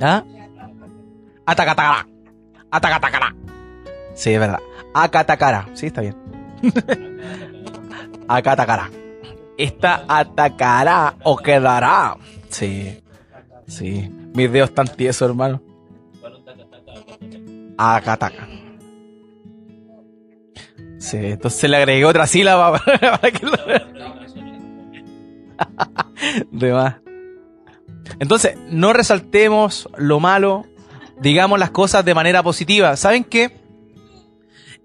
¿Ah? 0.00 0.24
Atacatacara. 1.46 2.06
Atacatacara. 2.70 3.34
Sí, 4.14 4.32
es 4.32 4.40
verdad. 4.40 4.60
Acatacara. 4.94 5.68
Sí, 5.74 5.86
está 5.86 6.00
bien. 6.00 6.16
Acatacara. 8.28 8.90
Esta 9.58 10.04
atacará 10.08 11.16
o 11.24 11.36
quedará. 11.36 12.16
Sí. 12.48 13.02
Sí. 13.66 14.10
Mis 14.34 14.50
dedos 14.50 14.70
están 14.70 14.88
tiesos, 14.88 15.28
hermano. 15.28 15.60
Acataca. 17.76 18.48
Sí, 20.98 21.18
entonces 21.18 21.68
le 21.68 21.76
agregué 21.76 22.04
otra 22.06 22.26
sílaba 22.26 22.78
para 23.00 23.30
que 23.30 23.44
lo... 23.44 23.52
de 26.50 26.72
más. 26.72 26.94
Entonces, 28.20 28.56
no 28.68 28.92
resaltemos 28.92 29.88
lo 29.96 30.20
malo, 30.20 30.64
digamos 31.20 31.58
las 31.58 31.70
cosas 31.70 32.04
de 32.04 32.14
manera 32.14 32.42
positiva. 32.42 32.96
¿Saben 32.96 33.24
qué? 33.24 33.63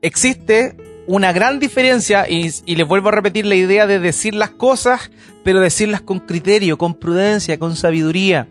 Existe 0.01 0.77
una 1.08 1.34
gran 1.34 1.60
diferencia, 1.60 2.29
y, 2.29 2.75
les 2.75 2.88
vuelvo 2.88 3.10
a 3.10 3.13
repetir 3.13 3.46
la 3.46 3.56
idea 3.56 3.88
de 3.88 4.00
decir 4.00 4.36
las 4.36 4.51
cosas, 4.51 5.10
pero 5.44 5.60
decirlas 5.60 6.01
con 6.01 6.20
criterio, 6.20 6.77
con 6.77 6.94
prudencia, 6.94 7.58
con 7.58 7.75
sabiduría. 7.75 8.48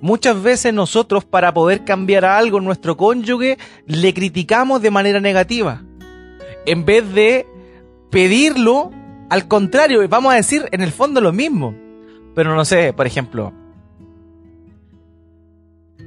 Muchas 0.00 0.42
veces 0.42 0.74
nosotros 0.74 1.24
para 1.24 1.54
poder 1.54 1.84
cambiar 1.84 2.24
algo 2.24 2.58
en 2.58 2.64
nuestro 2.64 2.96
cónyuge 2.96 3.58
le 3.86 4.12
criticamos 4.12 4.82
de 4.82 4.90
manera 4.90 5.20
negativa. 5.20 5.82
En 6.66 6.84
vez 6.84 7.10
de 7.12 7.46
pedirlo 8.10 8.90
al 9.30 9.48
contrario, 9.48 10.06
vamos 10.08 10.32
a 10.32 10.36
decir 10.36 10.68
en 10.72 10.82
el 10.82 10.92
fondo 10.92 11.20
lo 11.20 11.32
mismo. 11.32 11.74
Pero 12.34 12.54
no 12.54 12.64
sé, 12.64 12.92
por 12.92 13.06
ejemplo, 13.06 13.52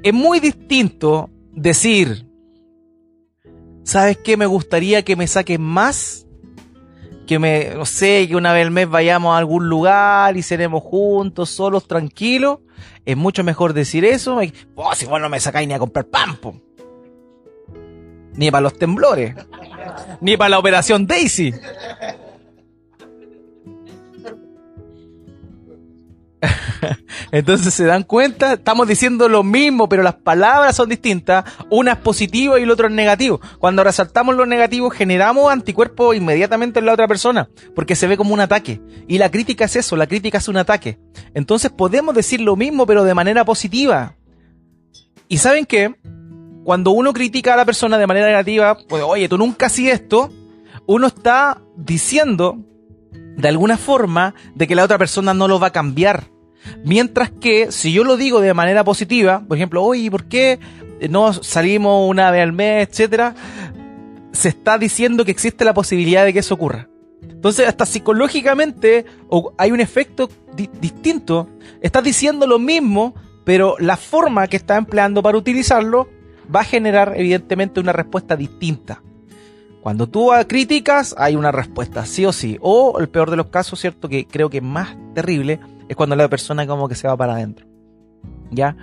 es 0.04 0.14
muy 0.14 0.40
distinto 0.40 1.30
decir, 1.54 2.27
¿sabes 3.88 4.18
qué? 4.18 4.38
Me 4.38 4.46
gustaría 4.46 5.04
que 5.04 5.16
me 5.16 5.28
saquen 5.28 5.62
más. 5.62 6.26
Que 7.26 7.40
me, 7.40 7.72
no 7.76 7.86
sé, 7.86 8.28
que 8.28 8.36
una 8.36 8.54
vez 8.54 8.66
al 8.66 8.72
mes 8.72 8.90
vayamos 8.90 9.34
a 9.34 9.38
algún 9.38 9.68
lugar 9.68 10.38
y 10.38 10.44
seremos 10.44 10.84
juntos, 10.84 11.50
solos, 11.50 11.88
tranquilos. 11.88 12.60
Es 13.06 13.18
mucho 13.18 13.44
mejor 13.44 13.74
decir 13.74 14.06
eso. 14.06 14.40
Oh, 14.76 14.96
si 14.96 15.06
vos 15.06 15.20
no 15.20 15.30
me 15.30 15.40
sacáis 15.40 15.68
ni 15.68 15.74
a 15.74 15.80
comprar 15.80 16.06
pampo. 16.06 16.62
Ni 18.34 18.52
para 18.52 18.62
los 18.62 18.78
temblores. 18.78 19.36
ni 20.22 20.38
para 20.38 20.50
la 20.50 20.60
operación 20.60 21.08
Daisy. 21.08 21.54
Entonces 27.32 27.74
se 27.74 27.86
dan 27.86 28.04
cuenta, 28.04 28.54
estamos 28.54 28.88
diciendo 28.88 29.28
lo 29.28 29.44
mismo, 29.44 29.90
pero 29.90 30.04
las 30.04 30.16
palabras 30.16 30.76
son 30.76 30.90
distintas. 30.90 31.46
Una 31.70 31.94
es 31.94 31.98
positiva 31.98 32.60
y 32.60 32.64
el 32.64 32.72
otro 32.72 32.88
es 32.88 32.94
negativo. 32.94 33.42
Cuando 33.60 33.84
resaltamos 33.84 34.36
lo 34.36 34.46
negativo, 34.46 34.90
generamos 34.90 35.52
anticuerpos 35.52 36.16
inmediatamente 36.16 36.80
en 36.80 36.86
la 36.86 36.94
otra 36.94 37.08
persona, 37.08 37.50
porque 37.76 37.96
se 37.96 38.08
ve 38.08 38.18
como 38.18 38.34
un 38.34 38.40
ataque. 38.40 38.82
Y 39.08 39.18
la 39.18 39.32
crítica 39.32 39.66
es 39.66 39.76
eso, 39.76 39.96
la 39.96 40.08
crítica 40.08 40.38
es 40.38 40.48
un 40.48 40.58
ataque. 40.58 41.00
Entonces 41.34 41.72
podemos 41.72 42.14
decir 42.14 42.42
lo 42.42 42.56
mismo, 42.56 42.86
pero 42.86 43.04
de 43.04 43.14
manera 43.14 43.46
positiva. 43.46 44.16
Y 45.28 45.40
saben 45.40 45.66
qué? 45.66 45.96
Cuando 46.64 46.92
uno 46.92 47.14
critica 47.14 47.54
a 47.54 47.58
la 47.58 47.66
persona 47.66 47.98
de 47.98 48.08
manera 48.08 48.28
negativa, 48.28 48.78
pues 48.88 49.04
oye, 49.04 49.30
tú 49.30 49.38
nunca 49.38 49.68
hacías 49.68 50.02
esto, 50.02 50.32
uno 50.86 51.08
está 51.08 51.62
diciendo 51.76 52.60
de 53.38 53.48
alguna 53.48 53.78
forma 53.78 54.34
de 54.56 54.68
que 54.68 54.76
la 54.76 54.84
otra 54.84 54.98
persona 54.98 55.34
no 55.34 55.48
lo 55.48 55.60
va 55.60 55.68
a 55.68 55.72
cambiar. 55.72 56.26
Mientras 56.84 57.30
que 57.30 57.72
si 57.72 57.94
yo 57.94 58.04
lo 58.04 58.18
digo 58.18 58.42
de 58.42 58.54
manera 58.54 58.84
positiva, 58.84 59.44
por 59.48 59.58
ejemplo, 59.58 59.84
oye, 59.84 60.12
¿por 60.12 60.26
qué 60.26 60.60
no 61.10 61.32
salimos 61.32 62.10
una 62.10 62.32
vez 62.32 62.44
al 62.44 62.52
mes, 62.52 62.90
etcétera? 62.90 63.36
Se 64.34 64.50
está 64.50 64.78
diciendo 64.78 65.24
que 65.24 65.32
existe 65.32 65.64
la 65.64 65.74
posibilidad 65.74 66.26
de 66.26 66.34
que 66.34 66.40
eso 66.40 66.56
ocurra. 66.56 66.90
Entonces, 67.22 67.68
hasta 67.68 67.86
psicológicamente 67.86 69.06
hay 69.58 69.72
un 69.72 69.80
efecto 69.80 70.30
distinto. 70.82 71.48
Estás 71.82 72.04
diciendo 72.04 72.48
lo 72.48 72.60
mismo, 72.60 73.14
pero 73.46 73.76
la 73.80 73.96
forma 73.96 74.48
que 74.48 74.58
estás 74.58 74.80
empleando 74.80 75.22
para 75.22 75.38
utilizarlo 75.38 76.10
va 76.54 76.62
a 76.62 76.66
generar 76.66 77.14
evidentemente 77.16 77.80
una 77.80 77.94
respuesta 77.94 78.36
distinta. 78.36 79.02
Cuando 79.88 80.10
tú 80.10 80.32
criticas, 80.50 81.16
hay 81.18 81.38
una 81.38 81.54
respuesta, 81.54 82.06
sí 82.06 82.26
o 82.26 82.34
sí. 82.34 82.58
O 82.60 83.00
el 83.00 83.08
peor 83.08 83.32
de 83.32 83.38
los 83.38 83.48
casos, 83.48 83.80
¿cierto? 83.80 84.10
Que 84.10 84.28
creo 84.28 84.50
que 84.50 84.60
más 84.60 84.98
terrible, 85.16 85.62
es 85.88 85.96
cuando 85.96 86.18
la 86.18 86.28
persona 86.28 86.68
como 86.68 86.90
que 86.90 86.96
se 86.96 87.08
va 87.08 87.16
para 87.16 87.36
adentro. 87.36 87.66
¿Ya? 88.52 88.76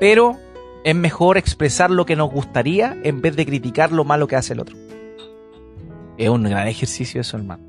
Pero 0.00 0.36
es 0.82 0.96
mejor 0.96 1.38
expresar 1.38 1.92
lo 1.92 2.06
que 2.06 2.16
nos 2.16 2.28
gustaría 2.28 2.96
en 3.04 3.22
vez 3.22 3.36
de 3.36 3.46
criticar 3.46 3.92
lo 3.92 4.02
malo 4.02 4.26
que 4.26 4.34
hace 4.34 4.54
el 4.54 4.58
otro. 4.58 4.76
Es 6.18 6.28
un 6.28 6.42
gran 6.42 6.66
ejercicio 6.66 7.20
eso, 7.20 7.36
hermano. 7.36 7.62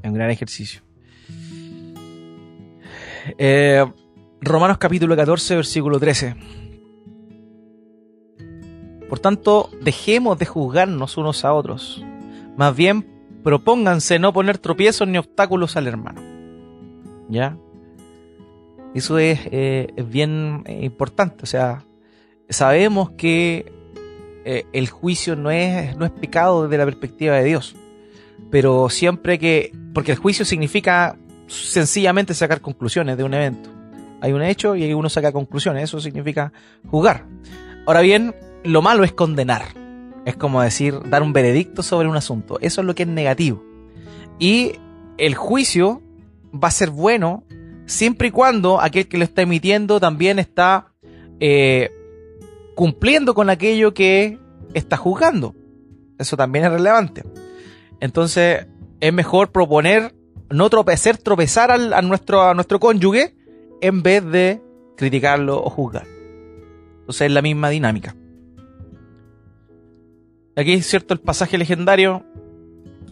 Es 0.00 0.08
un 0.08 0.14
gran 0.14 0.30
ejercicio. 0.30 0.82
Eh, 3.36 3.84
Romanos 4.40 4.78
capítulo 4.78 5.16
14, 5.16 5.56
versículo 5.56 5.98
13. 5.98 6.36
Por 9.08 9.18
tanto, 9.18 9.70
dejemos 9.80 10.38
de 10.38 10.46
juzgarnos 10.46 11.16
unos 11.16 11.44
a 11.44 11.52
otros. 11.52 12.04
Más 12.56 12.74
bien, 12.74 13.06
propónganse 13.42 14.18
no 14.18 14.32
poner 14.32 14.58
tropiezos 14.58 15.06
ni 15.06 15.18
obstáculos 15.18 15.76
al 15.76 15.86
hermano. 15.86 16.20
¿Ya? 17.28 17.56
Eso 18.94 19.18
es, 19.18 19.40
eh, 19.52 19.88
bien 20.08 20.62
eh, 20.64 20.80
importante. 20.84 21.44
O 21.44 21.46
sea, 21.46 21.84
sabemos 22.48 23.10
que 23.10 23.72
eh, 24.44 24.64
el 24.72 24.88
juicio 24.88 25.36
no 25.36 25.50
es, 25.50 25.96
no 25.96 26.06
es 26.06 26.10
pecado 26.12 26.64
desde 26.64 26.78
la 26.78 26.86
perspectiva 26.86 27.36
de 27.36 27.44
Dios. 27.44 27.76
Pero 28.50 28.88
siempre 28.88 29.38
que. 29.38 29.72
Porque 29.92 30.12
el 30.12 30.18
juicio 30.18 30.44
significa 30.44 31.18
sencillamente 31.46 32.34
sacar 32.34 32.60
conclusiones 32.60 33.16
de 33.16 33.24
un 33.24 33.34
evento. 33.34 33.70
Hay 34.20 34.32
un 34.32 34.42
hecho 34.42 34.74
y 34.76 34.92
uno 34.92 35.08
saca 35.08 35.30
conclusiones. 35.30 35.84
Eso 35.84 36.00
significa 36.00 36.52
juzgar. 36.88 37.26
Ahora 37.86 38.00
bien, 38.00 38.34
lo 38.66 38.82
malo 38.82 39.04
es 39.04 39.12
condenar. 39.12 39.62
Es 40.24 40.36
como 40.36 40.60
decir, 40.60 40.98
dar 41.08 41.22
un 41.22 41.32
veredicto 41.32 41.82
sobre 41.82 42.08
un 42.08 42.16
asunto. 42.16 42.58
Eso 42.60 42.80
es 42.80 42.86
lo 42.86 42.94
que 42.94 43.04
es 43.04 43.08
negativo. 43.08 43.62
Y 44.38 44.72
el 45.18 45.34
juicio 45.34 46.02
va 46.52 46.68
a 46.68 46.72
ser 46.72 46.90
bueno 46.90 47.44
siempre 47.86 48.28
y 48.28 48.30
cuando 48.32 48.80
aquel 48.80 49.06
que 49.06 49.18
lo 49.18 49.24
está 49.24 49.42
emitiendo 49.42 50.00
también 50.00 50.38
está 50.38 50.92
eh, 51.38 51.90
cumpliendo 52.74 53.34
con 53.34 53.50
aquello 53.50 53.94
que 53.94 54.38
está 54.74 54.96
juzgando. 54.96 55.54
Eso 56.18 56.36
también 56.36 56.64
es 56.64 56.72
relevante. 56.72 57.24
Entonces, 58.00 58.66
es 59.00 59.12
mejor 59.12 59.52
proponer 59.52 60.14
no 60.50 60.70
tropezar, 60.70 61.18
tropezar 61.18 61.70
al, 61.70 62.08
nuestro, 62.08 62.42
a 62.42 62.54
nuestro 62.54 62.80
cónyuge 62.80 63.34
en 63.80 64.02
vez 64.02 64.24
de 64.24 64.62
criticarlo 64.96 65.62
o 65.62 65.70
juzgar. 65.70 66.06
Entonces 67.00 67.26
es 67.26 67.32
la 67.32 67.42
misma 67.42 67.70
dinámica. 67.70 68.16
Aquí 70.56 70.72
es 70.72 70.86
cierto 70.86 71.12
el 71.12 71.20
pasaje 71.20 71.58
legendario, 71.58 72.24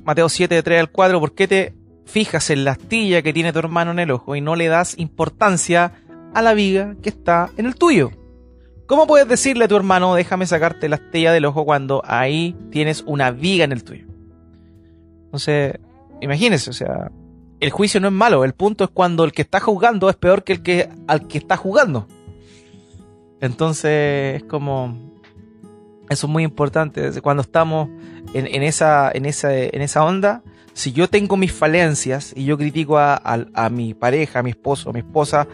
Mateo 0.03 0.31
7, 0.31 0.55
de 0.55 0.63
3 0.63 0.81
al 0.81 0.91
4, 0.91 1.21
¿por 1.21 1.35
qué 1.35 1.47
te 1.47 1.75
fijas 2.07 2.49
en 2.49 2.65
la 2.65 2.73
astilla 2.73 3.21
que 3.21 3.35
tiene 3.35 3.53
tu 3.53 3.59
hermano 3.59 3.91
en 3.91 3.99
el 3.99 4.11
ojo 4.11 4.35
y 4.35 4.41
no 4.41 4.57
le 4.57 4.69
das 4.69 4.99
importancia 4.99 5.93
a 6.33 6.41
la 6.41 6.55
viga 6.55 6.97
que 7.03 7.11
está 7.11 7.51
en 7.59 7.67
el 7.67 7.77
tuyo? 7.77 8.13
¿Cómo 8.87 9.07
puedes 9.07 9.29
decirle 9.29 9.67
a 9.67 9.69
tu 9.69 9.77
hermano, 9.77 10.15
déjame 10.15 10.47
sacarte 10.47 10.89
la 10.89 10.97
astilla 10.97 11.33
del 11.33 11.45
ojo 11.45 11.67
cuando 11.67 12.03
ahí 12.07 12.57
tienes 12.71 13.03
una 13.07 13.31
viga 13.31 13.65
en 13.65 13.73
el 13.73 13.85
tuyo? 13.85 14.07
Entonces, 15.27 15.79
imagínese, 16.23 16.71
o 16.71 16.75
sea, 16.75 17.11
el 17.61 17.71
juicio 17.71 18.01
no 18.01 18.09
es 18.09 18.15
malo, 18.15 18.45
el 18.45 18.55
punto 18.55 18.85
es 18.85 18.91
cuando 18.91 19.23
el 19.23 19.33
que 19.33 19.43
está 19.43 19.61
juzgando 19.61 20.09
es 20.09 20.17
peor 20.17 20.45
que 20.45 20.55
el 20.55 20.63
que 20.63 20.89
al 21.07 21.27
que 21.27 21.37
está 21.37 21.59
jugando. 21.59 22.09
Entonces, 23.41 24.37
es 24.37 24.45
como 24.45 25.14
eso 26.11 26.27
es 26.27 26.33
muy 26.33 26.43
importante. 26.43 27.21
Cuando 27.21 27.43
estamos 27.43 27.89
en, 28.35 28.63
esa, 28.63 29.11
en, 29.13 29.27
esa, 29.27 29.57
en 29.57 29.81
esa 29.81 30.05
onda, 30.05 30.43
si 30.73 30.93
yo 30.93 31.09
tengo 31.09 31.37
mis 31.37 31.53
falencias 31.53 32.33
y 32.37 32.45
yo 32.45 32.59
critico 32.59 32.99
a, 32.99 33.21
a 33.23 33.71
mi 33.71 33.95
pareja, 33.95 34.41
a 34.41 34.43
mi 34.43 34.51
esposo, 34.51 34.91
a 34.91 34.93
mi 34.93 35.01
esposa, 35.01 35.47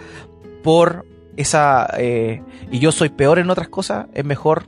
por 0.62 1.06
esa 1.36 1.88
eh, 1.96 2.42
y 2.70 2.78
yo 2.78 2.92
soy 2.92 3.10
peor 3.10 3.38
en 3.38 3.50
otras 3.50 3.68
cosas, 3.68 4.06
es 4.14 4.24
mejor, 4.24 4.66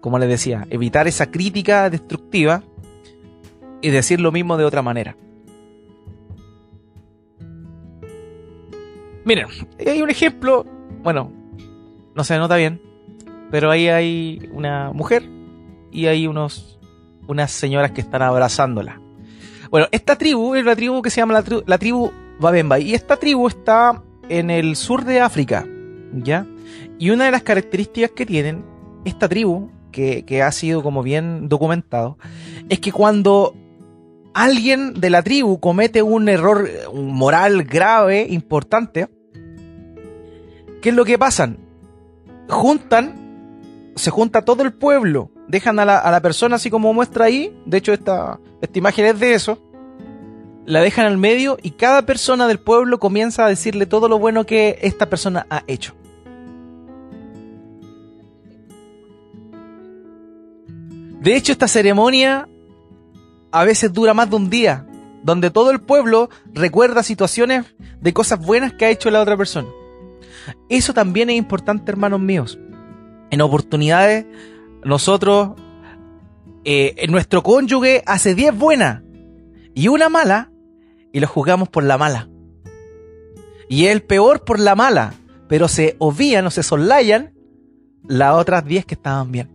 como 0.00 0.18
les 0.18 0.28
decía, 0.28 0.66
evitar 0.70 1.06
esa 1.06 1.30
crítica 1.30 1.90
destructiva 1.90 2.62
y 3.80 3.90
decir 3.90 4.20
lo 4.20 4.32
mismo 4.32 4.56
de 4.56 4.64
otra 4.64 4.82
manera. 4.82 5.16
Miren, 9.24 9.46
hay 9.86 10.02
un 10.02 10.10
ejemplo, 10.10 10.66
bueno, 11.02 11.32
no 12.14 12.24
se 12.24 12.36
nota 12.38 12.56
bien, 12.56 12.80
pero 13.52 13.70
ahí 13.70 13.88
hay 13.88 14.48
una 14.50 14.92
mujer 14.92 15.28
y 15.90 16.06
hay 16.06 16.26
unos 16.26 16.80
unas 17.28 17.52
señoras 17.52 17.92
que 17.92 18.00
están 18.00 18.22
abrazándola. 18.22 18.98
Bueno, 19.70 19.88
esta 19.92 20.16
tribu 20.16 20.54
es 20.54 20.64
la 20.64 20.74
tribu 20.74 21.02
que 21.02 21.10
se 21.10 21.20
llama 21.20 21.34
la, 21.34 21.42
tribu, 21.42 21.62
la 21.66 21.76
tribu 21.76 22.10
Babemba 22.40 22.78
y 22.78 22.94
esta 22.94 23.18
tribu 23.18 23.46
está 23.46 24.02
en 24.30 24.48
el 24.48 24.74
sur 24.74 25.04
de 25.04 25.20
África, 25.20 25.66
¿ya? 26.14 26.46
Y 26.98 27.10
una 27.10 27.26
de 27.26 27.30
las 27.30 27.42
características 27.42 28.12
que 28.12 28.24
tienen 28.24 28.64
esta 29.04 29.28
tribu, 29.28 29.70
que, 29.92 30.24
que 30.24 30.42
ha 30.42 30.50
sido 30.50 30.82
como 30.82 31.02
bien 31.02 31.50
documentado, 31.50 32.16
es 32.70 32.80
que 32.80 32.90
cuando 32.90 33.54
alguien 34.32 34.94
de 34.94 35.10
la 35.10 35.22
tribu 35.22 35.60
comete 35.60 36.00
un 36.00 36.30
error 36.30 36.70
moral 36.94 37.64
grave, 37.64 38.26
importante, 38.30 39.08
¿qué 40.80 40.88
es 40.88 40.94
lo 40.94 41.04
que 41.04 41.18
pasan? 41.18 41.58
Juntan, 42.48 43.21
se 43.94 44.10
junta 44.10 44.44
todo 44.44 44.62
el 44.62 44.72
pueblo, 44.72 45.30
dejan 45.48 45.78
a 45.78 45.84
la, 45.84 46.20
persona 46.20 46.56
así 46.56 46.70
como 46.70 46.92
muestra 46.92 47.26
ahí, 47.26 47.54
de 47.66 47.78
hecho 47.78 47.92
esta, 47.92 48.40
esta 48.60 48.78
imagen 48.78 49.06
es 49.06 49.20
de 49.20 49.34
eso, 49.34 49.58
la 50.64 50.80
dejan 50.80 51.06
al 51.06 51.18
medio 51.18 51.58
y 51.62 51.72
cada 51.72 52.02
persona 52.06 52.46
del 52.46 52.58
pueblo 52.58 52.98
comienza 52.98 53.44
a 53.44 53.48
decirle 53.48 53.86
todo 53.86 54.08
lo 54.08 54.18
bueno 54.18 54.46
que 54.46 54.78
esta 54.82 55.10
persona 55.10 55.46
ha 55.50 55.64
hecho. 55.66 55.94
De 61.20 61.36
hecho, 61.36 61.52
esta 61.52 61.68
ceremonia 61.68 62.48
a 63.52 63.64
veces 63.64 63.92
dura 63.92 64.12
más 64.12 64.28
de 64.28 64.36
un 64.36 64.50
día, 64.50 64.86
donde 65.22 65.50
todo 65.50 65.70
el 65.70 65.80
pueblo 65.80 66.30
recuerda 66.52 67.04
situaciones 67.04 67.64
de 68.00 68.12
cosas 68.12 68.44
buenas 68.44 68.72
que 68.72 68.86
ha 68.86 68.90
hecho 68.90 69.08
la 69.08 69.20
otra 69.20 69.36
persona. 69.36 69.68
Eso 70.68 70.92
también 70.92 71.30
es 71.30 71.36
importante, 71.36 71.92
hermanos 71.92 72.18
míos. 72.18 72.58
En 73.32 73.40
oportunidades, 73.40 74.26
nosotros, 74.84 75.52
eh, 76.64 77.06
nuestro 77.08 77.42
cónyuge 77.42 78.02
hace 78.04 78.34
10 78.34 78.58
buenas 78.58 79.02
y 79.74 79.88
una 79.88 80.10
mala, 80.10 80.52
y 81.12 81.18
lo 81.18 81.26
juzgamos 81.26 81.70
por 81.70 81.82
la 81.82 81.96
mala. 81.96 82.28
Y 83.70 83.86
el 83.86 84.02
peor 84.02 84.44
por 84.44 84.60
la 84.60 84.74
mala, 84.74 85.14
pero 85.48 85.66
se 85.66 85.96
obvían 85.98 86.46
o 86.46 86.50
se 86.50 86.62
soslayan 86.62 87.32
las 88.06 88.34
otras 88.34 88.66
10 88.66 88.84
que 88.84 88.94
estaban 88.96 89.32
bien. 89.32 89.48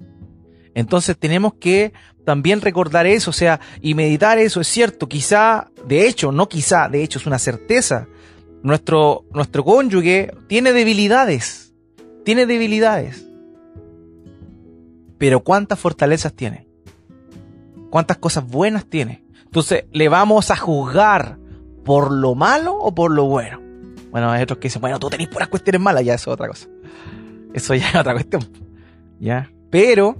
Entonces 0.74 1.16
tenemos 1.16 1.54
que 1.54 1.94
también 2.26 2.62
recordar 2.62 3.06
eso, 3.06 3.30
o 3.30 3.34
sea, 3.34 3.60
y 3.80 3.94
meditar 3.94 4.40
eso, 4.40 4.60
es 4.60 4.68
cierto, 4.68 5.08
quizá, 5.08 5.70
de 5.88 6.08
hecho, 6.08 6.32
no 6.32 6.50
quizá, 6.50 6.90
de 6.90 7.04
hecho 7.04 7.20
es 7.20 7.28
una 7.28 7.38
certeza, 7.38 8.08
nuestro, 8.64 9.26
nuestro 9.36 9.64
cónyuge 9.64 10.32
tiene 10.48 10.74
debilidades, 10.74 11.76
tiene 12.26 12.48
debilidades, 12.48 13.27
pero 15.18 15.42
¿cuántas 15.42 15.80
fortalezas 15.80 16.34
tiene? 16.34 16.68
¿Cuántas 17.90 18.18
cosas 18.18 18.46
buenas 18.46 18.86
tiene? 18.86 19.24
Entonces, 19.46 19.86
¿le 19.92 20.10
vamos 20.10 20.52
a 20.52 20.56
juzgar 20.56 21.38
por 21.84 22.12
lo 22.12 22.36
malo 22.36 22.76
o 22.76 22.94
por 22.94 23.12
lo 23.12 23.26
bueno? 23.26 23.62
Bueno, 24.12 24.30
hay 24.30 24.44
otros 24.44 24.60
que 24.60 24.68
dicen, 24.68 24.82
bueno, 24.82 25.00
tú 25.00 25.10
tenés 25.10 25.28
puras 25.28 25.48
cuestiones 25.48 25.82
malas, 25.82 26.04
ya 26.04 26.14
eso 26.14 26.32
es 26.32 26.34
otra 26.34 26.48
cosa. 26.48 26.68
Eso 27.54 27.76
ya 27.76 27.90
es 27.94 27.96
otra 27.96 28.14
cuestión. 28.14 28.44
¿Ya? 29.20 29.52
Pero, 29.70 30.18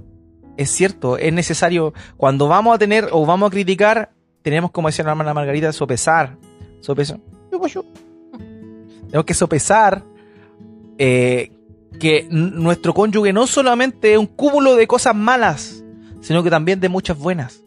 es 0.56 0.70
cierto, 0.70 1.18
es 1.18 1.32
necesario, 1.32 1.92
cuando 2.16 2.48
vamos 2.48 2.74
a 2.74 2.78
tener 2.78 3.08
o 3.12 3.24
vamos 3.26 3.48
a 3.48 3.50
criticar, 3.50 4.12
tenemos, 4.42 4.70
como 4.70 4.88
decía 4.88 5.04
la 5.04 5.12
hermana 5.12 5.34
Margarita, 5.34 5.72
sopesar. 5.72 6.36
Sopesar. 6.80 7.20
Tenemos 9.08 9.24
que 9.24 9.34
sopesar 9.34 10.04
eh, 10.98 11.50
que 11.98 12.26
nuestro 12.30 12.94
cónyuge 12.94 13.32
no 13.32 13.46
solamente 13.46 14.12
es 14.12 14.18
un 14.18 14.26
cúmulo 14.26 14.76
de 14.76 14.86
cosas 14.86 15.14
malas, 15.14 15.84
sino 16.20 16.42
que 16.42 16.50
también 16.50 16.80
de 16.80 16.88
muchas 16.88 17.18
buenas. 17.18 17.62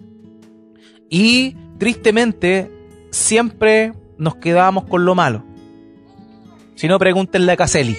Y 1.09 1.55
tristemente, 1.77 2.71
siempre 3.09 3.93
nos 4.17 4.35
quedamos 4.35 4.85
con 4.85 5.03
lo 5.03 5.15
malo. 5.15 5.43
Si 6.75 6.87
no, 6.87 6.97
pregúntenle 6.97 7.51
a 7.51 7.57
Caselli. 7.57 7.97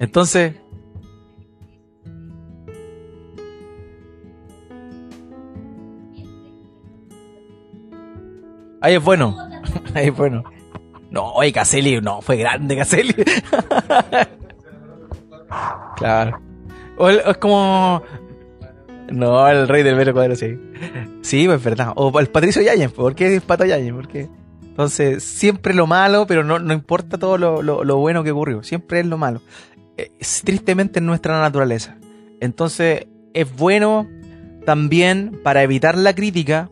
Entonces, 0.00 0.54
ahí 8.80 8.94
es 8.94 9.04
bueno. 9.04 9.36
Ahí 9.94 10.08
es 10.08 10.16
bueno. 10.16 10.44
No, 11.10 11.32
oye, 11.32 11.52
Caselli, 11.52 12.00
no, 12.00 12.20
fue 12.20 12.36
grande 12.36 12.76
Caselli. 12.76 13.14
claro. 15.96 16.40
O 16.96 17.08
es 17.08 17.36
como. 17.38 18.02
No, 19.10 19.48
el 19.48 19.68
rey 19.68 19.82
del 19.82 19.96
metro 19.96 20.12
cuadro, 20.12 20.36
sí. 20.36 20.58
Sí, 21.22 21.46
pues 21.46 21.58
es 21.58 21.64
verdad. 21.64 21.92
O 21.96 22.18
el 22.20 22.28
Patricio 22.28 22.60
Yañez, 22.60 22.92
¿por 22.92 23.14
qué 23.14 23.36
es 23.36 23.42
Pato 23.42 23.64
Yañez? 23.64 23.94
¿Por 23.94 24.08
qué? 24.08 24.28
Entonces, 24.62 25.24
siempre 25.24 25.74
lo 25.74 25.86
malo, 25.86 26.26
pero 26.26 26.44
no, 26.44 26.58
no 26.58 26.72
importa 26.72 27.18
todo 27.18 27.38
lo, 27.38 27.62
lo, 27.62 27.96
bueno 27.96 28.22
que 28.22 28.30
ocurrió. 28.30 28.62
Siempre 28.62 29.00
es 29.00 29.06
lo 29.06 29.18
malo. 29.18 29.40
Es, 29.96 30.42
tristemente 30.44 31.00
en 31.00 31.06
nuestra 31.06 31.40
naturaleza. 31.40 31.96
Entonces, 32.40 33.06
es 33.34 33.56
bueno 33.56 34.06
también 34.66 35.40
para 35.42 35.62
evitar 35.62 35.96
la 35.96 36.14
crítica. 36.14 36.70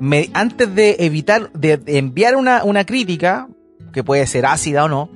Me, 0.00 0.30
antes 0.34 0.74
de 0.74 0.96
evitar, 0.98 1.50
de, 1.52 1.76
de 1.76 1.98
enviar 1.98 2.36
una, 2.36 2.64
una 2.64 2.84
crítica, 2.84 3.48
que 3.92 4.04
puede 4.04 4.26
ser 4.26 4.46
ácida 4.46 4.84
o 4.84 4.88
no, 4.88 5.08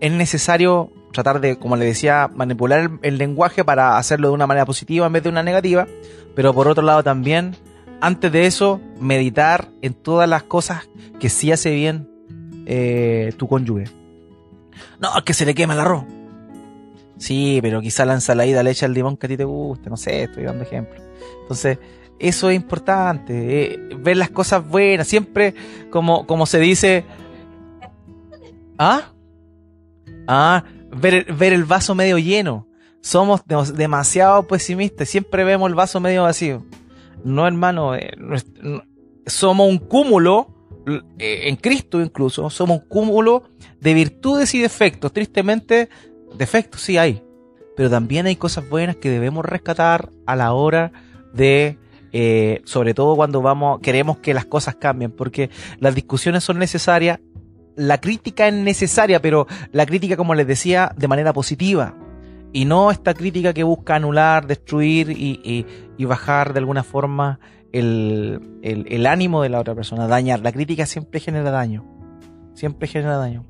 es 0.00 0.12
necesario 0.12 0.90
tratar 1.12 1.40
de, 1.40 1.56
como 1.56 1.76
le 1.76 1.86
decía, 1.86 2.30
manipular 2.34 2.90
el, 3.02 3.18
lenguaje 3.18 3.64
para 3.64 3.96
hacerlo 3.96 4.28
de 4.28 4.34
una 4.34 4.46
manera 4.46 4.66
positiva 4.66 5.06
en 5.06 5.12
vez 5.12 5.22
de 5.22 5.28
una 5.30 5.42
negativa, 5.42 5.86
pero 6.34 6.52
por 6.52 6.68
otro 6.68 6.82
lado 6.82 7.02
también, 7.02 7.56
antes 8.00 8.30
de 8.30 8.46
eso, 8.46 8.80
meditar 9.00 9.68
en 9.80 9.94
todas 9.94 10.28
las 10.28 10.42
cosas 10.42 10.88
que 11.20 11.30
sí 11.30 11.52
hace 11.52 11.70
bien 11.70 12.08
eh, 12.66 13.32
tu 13.36 13.48
cónyuge. 13.48 13.84
No, 14.98 15.16
es 15.16 15.22
que 15.22 15.32
se 15.32 15.46
le 15.46 15.54
quema 15.54 15.74
el 15.74 15.80
arroz. 15.80 16.04
Sí, 17.16 17.60
pero 17.62 17.80
quizá 17.80 18.04
la 18.04 18.14
ensaladita 18.14 18.62
le 18.62 18.70
echa 18.72 18.86
el 18.86 18.92
limón 18.92 19.16
que 19.16 19.26
a 19.26 19.28
ti 19.28 19.36
te 19.36 19.44
gusta, 19.44 19.88
no 19.88 19.96
sé, 19.96 20.24
estoy 20.24 20.44
dando 20.44 20.64
ejemplo. 20.64 21.00
Entonces, 21.42 21.78
eso 22.18 22.50
es 22.50 22.56
importante, 22.56 23.74
eh, 23.74 23.78
ver 23.98 24.16
las 24.16 24.30
cosas 24.30 24.66
buenas, 24.66 25.06
siempre 25.06 25.54
como, 25.90 26.26
como 26.26 26.46
se 26.46 26.58
dice, 26.58 27.04
¿ah? 28.78 29.12
Ah, 30.26 30.64
ver, 30.90 31.32
ver 31.32 31.52
el 31.52 31.64
vaso 31.64 31.94
medio 31.94 32.18
lleno. 32.18 32.66
Somos 33.00 33.42
demasiado 33.74 34.46
pesimistas, 34.46 35.08
siempre 35.08 35.44
vemos 35.44 35.68
el 35.68 35.74
vaso 35.74 36.00
medio 36.00 36.22
vacío. 36.22 36.64
No, 37.22 37.46
hermano, 37.46 37.94
eh, 37.94 38.12
somos 39.26 39.68
un 39.68 39.78
cúmulo, 39.78 40.48
eh, 41.18 41.48
en 41.48 41.56
Cristo 41.56 42.00
incluso, 42.00 42.48
somos 42.50 42.80
un 42.80 42.88
cúmulo 42.88 43.44
de 43.80 43.94
virtudes 43.94 44.54
y 44.54 44.60
defectos. 44.60 45.12
Tristemente, 45.12 45.90
defectos 46.36 46.80
sí 46.80 46.96
hay, 46.96 47.22
pero 47.76 47.90
también 47.90 48.26
hay 48.26 48.36
cosas 48.36 48.68
buenas 48.68 48.96
que 48.96 49.10
debemos 49.10 49.44
rescatar 49.44 50.10
a 50.26 50.36
la 50.36 50.54
hora 50.54 50.92
de 51.34 51.78
eh, 52.12 52.62
sobre 52.64 52.94
todo 52.94 53.16
cuando 53.16 53.42
vamos 53.42 53.80
queremos 53.80 54.18
que 54.18 54.34
las 54.34 54.44
cosas 54.44 54.76
cambien 54.76 55.10
porque 55.10 55.50
las 55.80 55.96
discusiones 55.96 56.44
son 56.44 56.60
necesarias 56.60 57.18
la 57.76 58.00
crítica 58.00 58.48
es 58.48 58.54
necesaria 58.54 59.20
pero 59.20 59.46
la 59.72 59.86
crítica 59.86 60.16
como 60.16 60.34
les 60.34 60.46
decía 60.46 60.92
de 60.96 61.08
manera 61.08 61.32
positiva 61.32 61.96
y 62.52 62.64
no 62.64 62.90
esta 62.90 63.14
crítica 63.14 63.52
que 63.52 63.64
busca 63.64 63.96
anular 63.96 64.46
destruir 64.46 65.10
y, 65.10 65.66
bajar 66.04 66.52
de 66.52 66.60
alguna 66.60 66.84
forma 66.84 67.40
el, 67.72 69.06
ánimo 69.08 69.42
de 69.42 69.48
la 69.48 69.60
otra 69.60 69.74
persona 69.74 70.06
dañar 70.06 70.40
la 70.40 70.52
crítica 70.52 70.86
siempre 70.86 71.20
genera 71.20 71.50
daño 71.50 71.84
siempre 72.54 72.86
genera 72.86 73.16
daño 73.16 73.44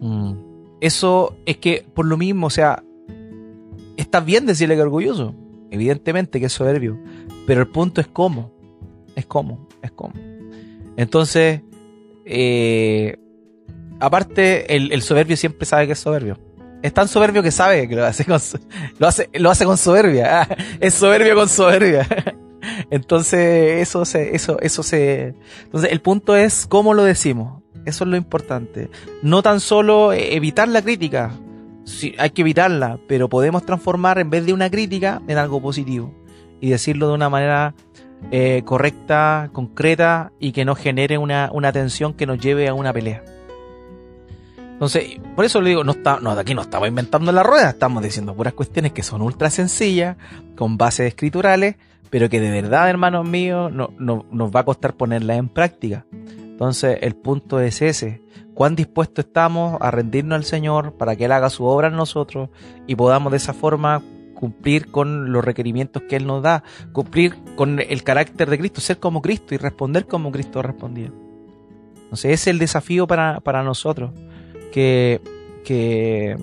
Mm. 0.00 0.32
Eso 0.80 1.36
es 1.46 1.56
que, 1.58 1.84
por 1.94 2.06
lo 2.06 2.16
mismo, 2.16 2.46
o 2.46 2.50
sea, 2.50 2.82
está 3.96 4.20
bien 4.20 4.46
decirle 4.46 4.76
que 4.76 4.82
orgulloso. 4.82 5.34
Evidentemente 5.70 6.40
que 6.40 6.46
es 6.46 6.52
soberbio. 6.52 6.98
Pero 7.46 7.60
el 7.60 7.68
punto 7.68 8.00
es 8.00 8.06
cómo. 8.06 8.52
Es 9.16 9.26
cómo. 9.26 9.68
Es 9.82 9.90
cómo. 9.92 10.14
Entonces, 10.98 11.60
eh, 12.24 13.16
aparte, 14.00 14.74
el, 14.74 15.00
soberbio 15.00 15.36
siempre 15.36 15.64
sabe 15.64 15.86
que 15.86 15.92
es 15.92 15.98
soberbio. 16.00 16.36
Es 16.82 16.92
tan 16.92 17.06
soberbio 17.06 17.40
que 17.40 17.52
sabe 17.52 17.88
que 17.88 17.94
lo 17.94 18.04
hace 18.04 18.24
con, 18.24 18.40
lo 18.98 19.06
hace, 19.06 19.30
lo 19.34 19.48
hace 19.48 19.64
con 19.64 19.78
soberbia. 19.78 20.48
es 20.80 20.94
soberbio 20.94 21.36
con 21.36 21.48
soberbia. 21.48 22.04
Entonces, 22.90 23.80
eso 23.80 24.04
se, 24.04 24.34
eso, 24.34 24.58
eso 24.60 24.82
se, 24.82 25.34
entonces 25.64 25.92
el 25.92 26.00
punto 26.00 26.36
es 26.36 26.66
cómo 26.66 26.92
lo 26.94 27.04
decimos. 27.04 27.62
Eso 27.86 28.02
es 28.02 28.10
lo 28.10 28.16
importante. 28.16 28.90
No 29.22 29.40
tan 29.42 29.60
solo 29.60 30.12
evitar 30.12 30.66
la 30.66 30.82
crítica, 30.82 31.30
hay 32.18 32.30
que 32.30 32.42
evitarla, 32.42 32.98
pero 33.06 33.28
podemos 33.28 33.64
transformar 33.64 34.18
en 34.18 34.30
vez 34.30 34.44
de 34.44 34.52
una 34.52 34.68
crítica 34.68 35.22
en 35.28 35.38
algo 35.38 35.62
positivo 35.62 36.12
y 36.60 36.70
decirlo 36.70 37.08
de 37.08 37.14
una 37.14 37.30
manera 37.30 37.74
eh, 38.30 38.62
correcta, 38.64 39.50
concreta 39.52 40.32
y 40.38 40.52
que 40.52 40.64
no 40.64 40.74
genere 40.74 41.18
una, 41.18 41.50
una 41.52 41.72
tensión 41.72 42.14
que 42.14 42.26
nos 42.26 42.38
lleve 42.38 42.68
a 42.68 42.74
una 42.74 42.92
pelea. 42.92 43.24
Entonces, 44.78 45.18
por 45.34 45.44
eso 45.44 45.60
le 45.60 45.70
digo, 45.70 45.82
no 45.82 45.92
está, 45.92 46.20
no, 46.20 46.30
aquí 46.30 46.54
no 46.54 46.62
estamos 46.62 46.88
inventando 46.88 47.32
la 47.32 47.42
rueda, 47.42 47.70
estamos 47.70 48.00
diciendo 48.00 48.34
puras 48.34 48.52
cuestiones 48.52 48.92
que 48.92 49.02
son 49.02 49.22
ultra 49.22 49.50
sencillas, 49.50 50.16
con 50.56 50.76
bases 50.76 51.08
escriturales, 51.08 51.76
pero 52.10 52.28
que 52.28 52.40
de 52.40 52.50
verdad, 52.50 52.88
hermanos 52.88 53.28
míos, 53.28 53.72
no, 53.72 53.90
no, 53.98 54.24
nos 54.30 54.54
va 54.54 54.60
a 54.60 54.64
costar 54.64 54.94
ponerlas 54.94 55.38
en 55.38 55.48
práctica. 55.48 56.06
Entonces 56.12 56.98
el 57.02 57.16
punto 57.16 57.60
es 57.60 57.82
ese, 57.82 58.22
cuán 58.54 58.76
dispuestos 58.76 59.24
estamos 59.24 59.78
a 59.80 59.90
rendirnos 59.90 60.36
al 60.36 60.44
Señor 60.44 60.92
para 60.92 61.16
que 61.16 61.24
Él 61.24 61.32
haga 61.32 61.50
su 61.50 61.64
obra 61.64 61.88
en 61.88 61.96
nosotros 61.96 62.48
y 62.86 62.94
podamos 62.94 63.32
de 63.32 63.38
esa 63.38 63.54
forma 63.54 64.02
cumplir 64.38 64.92
con 64.92 65.32
los 65.32 65.44
requerimientos 65.44 66.04
que 66.08 66.14
Él 66.14 66.24
nos 66.24 66.44
da, 66.44 66.62
cumplir 66.92 67.34
con 67.56 67.80
el 67.80 68.04
carácter 68.04 68.48
de 68.48 68.56
Cristo, 68.56 68.80
ser 68.80 68.98
como 68.98 69.20
Cristo 69.20 69.52
y 69.52 69.58
responder 69.58 70.06
como 70.06 70.30
Cristo 70.30 70.62
respondía. 70.62 71.10
Entonces 72.04 72.26
ese 72.26 72.34
es 72.34 72.46
el 72.46 72.58
desafío 72.60 73.08
para, 73.08 73.62
nosotros, 73.64 74.12
que, 74.70 75.20
que 75.64 76.36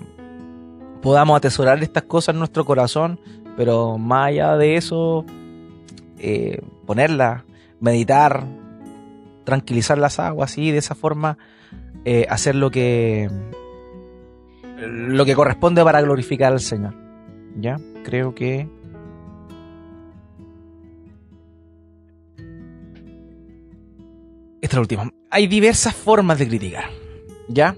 podamos 1.00 1.38
atesorar 1.38 1.82
estas 1.82 2.02
cosas 2.02 2.34
en 2.34 2.38
nuestro 2.38 2.66
corazón, 2.66 3.18
pero 3.56 3.96
más 3.96 4.28
allá 4.28 4.58
de 4.58 4.76
eso, 4.76 5.24
eh, 6.18 6.60
ponerlas, 6.84 7.44
meditar, 7.80 8.44
tranquilizar 9.44 9.96
las 9.96 10.18
aguas 10.18 10.58
y 10.58 10.70
de 10.70 10.78
esa 10.78 10.94
forma 10.94 11.38
eh, 12.04 12.26
hacer 12.28 12.56
lo 12.56 12.70
que 12.70 13.30
lo 14.76 15.24
que 15.24 15.34
corresponde 15.34 15.82
para 15.82 16.02
glorificar 16.02 16.52
al 16.52 16.60
Señor. 16.60 17.05
¿Ya? 17.56 17.78
Creo 18.04 18.34
que 18.34 18.68
esta 24.60 24.66
es 24.68 24.74
la 24.74 24.80
última. 24.80 25.10
Hay 25.30 25.46
diversas 25.46 25.94
formas 25.94 26.38
de 26.38 26.48
criticar. 26.48 26.90
¿Ya? 27.48 27.76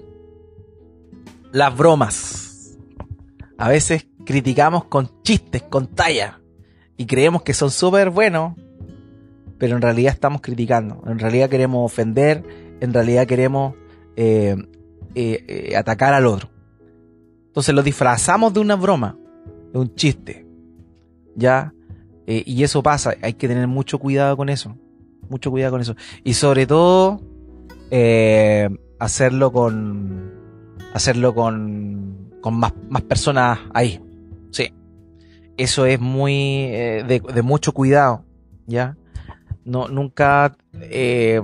Las 1.51 1.75
bromas. 1.75 2.77
A 3.57 3.69
veces 3.69 4.07
criticamos 4.25 4.85
con 4.85 5.09
chistes, 5.23 5.63
con 5.63 5.87
talla. 5.87 6.39
Y 6.97 7.05
creemos 7.05 7.43
que 7.43 7.53
son 7.53 7.71
súper 7.71 8.09
buenos 8.09 8.53
pero 9.59 9.75
en 9.75 9.81
realidad 9.81 10.13
estamos 10.13 10.41
criticando, 10.41 11.03
en 11.05 11.19
realidad 11.19 11.49
queremos 11.49 11.85
ofender, 11.85 12.43
en 12.79 12.93
realidad 12.93 13.27
queremos 13.27 13.75
eh, 14.15 14.55
eh, 15.13 15.43
eh, 15.47 15.75
atacar 15.75 16.13
al 16.13 16.25
otro. 16.25 16.49
Entonces 17.47 17.75
lo 17.75 17.83
disfrazamos 17.83 18.53
de 18.53 18.61
una 18.61 18.77
broma, 18.77 19.17
de 19.71 19.79
un 19.79 19.93
chiste, 19.95 20.45
¿ya? 21.35 21.73
y 22.27 22.61
eso 22.61 22.83
pasa, 22.83 23.15
hay 23.23 23.33
que 23.33 23.47
tener 23.47 23.67
mucho 23.67 23.97
cuidado 23.97 24.37
con 24.37 24.49
eso, 24.49 24.77
mucho 25.29 25.49
cuidado 25.49 25.71
con 25.71 25.81
eso. 25.81 25.95
Y 26.23 26.35
sobre 26.35 26.67
todo, 26.67 27.21
hacerlo 28.99 29.51
con, 29.51 30.31
hacerlo 30.93 31.33
con, 31.33 32.29
con 32.39 32.53
más, 32.53 32.73
más 32.87 33.01
personas 33.01 33.59
ahí, 33.73 33.99
sí. 34.51 34.71
Eso 35.57 35.87
es 35.87 35.99
muy, 35.99 36.67
de, 36.67 37.19
de 37.33 37.41
mucho 37.41 37.73
cuidado, 37.73 38.25
¿ya? 38.67 38.95
no, 39.69 39.87
nunca 39.87 40.57
eh, 40.73 41.41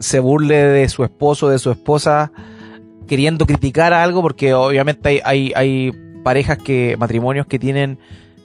se 0.00 0.20
burle 0.20 0.56
de 0.56 0.88
su 0.88 1.04
esposo, 1.04 1.48
de 1.48 1.58
su 1.58 1.70
esposa, 1.70 2.32
queriendo 3.06 3.46
criticar 3.46 3.92
algo, 3.92 4.20
porque 4.20 4.52
obviamente 4.52 5.22
hay, 5.24 5.52
hay, 5.54 5.92
parejas 6.28 6.58
que, 6.58 6.94
matrimonios 6.98 7.46
que 7.46 7.58
tienen 7.58 7.98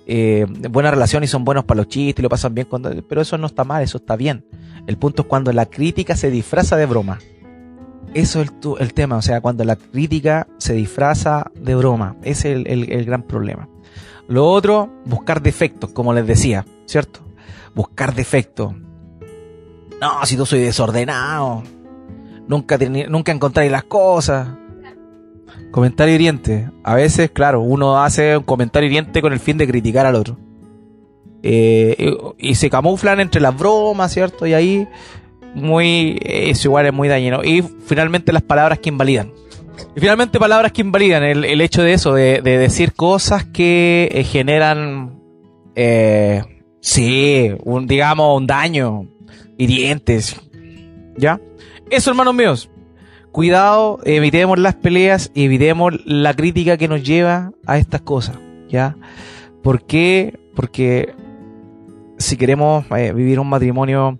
eh, 0.05 0.45
buena 0.69 0.89
relación 0.89 1.21
y 1.25 1.27
son 1.27 1.43
buenos 1.43 1.65
para 1.65 1.79
los 1.79 1.89
chistes 1.89 2.21
y 2.21 2.23
lo 2.23 2.29
pasan 2.29 2.55
bien, 2.55 2.65
cuando, 2.69 2.89
pero 3.09 3.19
eso 3.19 3.37
no 3.37 3.45
está 3.45 3.65
mal, 3.65 3.83
eso 3.83 3.97
está 3.97 4.15
bien. 4.15 4.45
El 4.87 4.97
punto 4.97 5.23
es 5.23 5.27
cuando 5.27 5.51
la 5.51 5.65
crítica 5.65 6.15
se 6.15 6.31
disfraza 6.31 6.77
de 6.77 6.85
broma. 6.85 7.19
Eso 8.13 8.41
es 8.41 8.47
el, 8.47 8.75
el 8.79 8.93
tema, 8.93 9.17
o 9.17 9.21
sea, 9.21 9.41
cuando 9.41 9.65
la 9.65 9.75
crítica 9.75 10.47
se 10.59 10.71
disfraza 10.71 11.51
de 11.55 11.75
broma. 11.75 12.15
Ese 12.23 12.53
es 12.53 12.65
el, 12.67 12.89
el 12.89 13.03
gran 13.03 13.23
problema. 13.23 13.67
Lo 14.29 14.47
otro, 14.47 14.89
buscar 15.03 15.41
defectos, 15.41 15.89
como 15.89 16.13
les 16.13 16.25
decía, 16.25 16.65
¿cierto? 16.85 17.19
Buscar 17.75 18.15
defectos. 18.15 18.73
No, 19.99 20.25
si 20.25 20.37
tú 20.37 20.45
soy 20.45 20.61
desordenado. 20.61 21.63
Nunca, 22.47 22.77
nunca 23.09 23.33
encontráis 23.33 23.69
las 23.69 23.83
cosas. 23.83 24.47
Comentario 25.73 26.13
hiriente. 26.13 26.69
A 26.83 26.93
veces, 26.93 27.31
claro, 27.31 27.61
uno 27.61 28.03
hace 28.03 28.37
un 28.37 28.43
comentario 28.43 28.85
hiriente 28.85 29.23
con 29.23 29.33
el 29.33 29.39
fin 29.39 29.57
de 29.57 29.65
criticar 29.65 30.05
al 30.05 30.13
otro. 30.13 30.37
Eh, 31.41 32.15
y, 32.37 32.53
se 32.53 32.69
camuflan 32.69 33.19
entre 33.19 33.41
las 33.41 33.57
bromas, 33.57 34.13
¿cierto? 34.13 34.45
Y 34.45 34.53
ahí 34.53 34.87
muy 35.55 36.19
eso 36.21 36.67
igual 36.67 36.85
es 36.85 36.93
muy 36.93 37.07
dañino. 37.07 37.43
Y 37.43 37.63
finalmente 37.63 38.31
las 38.31 38.43
palabras 38.43 38.77
que 38.77 38.89
invalidan. 38.89 39.31
Y 39.95 39.99
finalmente 39.99 40.37
palabras 40.37 40.71
que 40.73 40.81
invalidan 40.81 41.23
el, 41.23 41.59
hecho 41.59 41.81
de 41.81 41.93
eso, 41.93 42.13
de, 42.13 42.43
decir 42.43 42.93
cosas 42.93 43.43
que 43.43 44.09
eh, 44.11 44.23
generan, 44.23 45.19
eh, 45.73 46.43
sí, 46.81 47.49
un, 47.63 47.87
digamos, 47.87 48.37
un 48.37 48.45
daño, 48.45 49.07
hirientes. 49.57 50.39
¿Ya? 51.17 51.41
Eso, 51.89 52.11
hermanos 52.11 52.35
míos. 52.35 52.69
Cuidado, 53.33 53.99
evitemos 54.05 54.59
las 54.59 54.75
peleas 54.75 55.31
y 55.33 55.45
evitemos 55.45 55.93
la 56.05 56.35
crítica 56.35 56.77
que 56.77 56.87
nos 56.87 57.01
lleva 57.01 57.51
a 57.65 57.79
estas 57.79 58.01
cosas. 58.01 58.37
¿Ya? 58.69 58.95
¿Por 59.63 59.87
qué? 59.87 60.39
Porque 60.55 61.15
si 62.19 62.37
queremos 62.37 62.85
eh, 62.95 63.11
vivir 63.11 63.39
un 63.39 63.49
matrimonio 63.49 64.19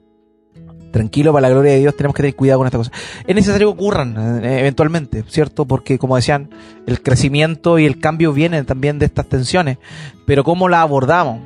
tranquilo 0.92 1.32
para 1.32 1.48
la 1.48 1.50
gloria 1.52 1.74
de 1.74 1.80
Dios, 1.80 1.96
tenemos 1.96 2.16
que 2.16 2.24
tener 2.24 2.36
cuidado 2.36 2.58
con 2.58 2.66
estas 2.66 2.80
cosas. 2.80 2.94
Es 3.28 3.36
necesario 3.36 3.68
que 3.68 3.80
ocurran 3.80 4.44
eh, 4.44 4.62
eventualmente, 4.62 5.24
¿cierto? 5.28 5.66
Porque, 5.66 6.00
como 6.00 6.16
decían, 6.16 6.50
el 6.88 7.04
crecimiento 7.04 7.78
y 7.78 7.86
el 7.86 8.00
cambio 8.00 8.34
vienen 8.34 8.66
también 8.66 8.98
de 8.98 9.06
estas 9.06 9.28
tensiones. 9.28 9.78
Pero 10.26 10.44
¿cómo 10.44 10.70
la 10.70 10.82
abordamos? 10.82 11.40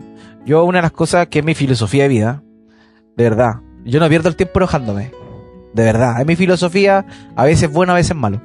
Yo, 0.46 0.64
una 0.64 0.78
de 0.78 0.84
las 0.84 0.94
cosas 0.94 1.28
que 1.28 1.40
es 1.40 1.46
mi 1.46 1.54
filosofía 1.54 2.04
de 2.04 2.10
vida, 2.10 2.44
de 3.18 3.24
verdad, 3.26 3.56
yo 3.84 4.00
no 4.00 4.08
pierdo 4.08 4.30
el 4.30 4.38
tiempo 4.38 4.60
enojándome. 4.60 5.27
De 5.74 5.84
verdad. 5.84 6.20
Es 6.20 6.26
mi 6.26 6.36
filosofía, 6.36 7.06
a 7.36 7.46
veces 7.46 7.72
bueno, 7.72 7.94
a 7.94 7.96
veces 7.96 8.16
malo. 8.16 8.42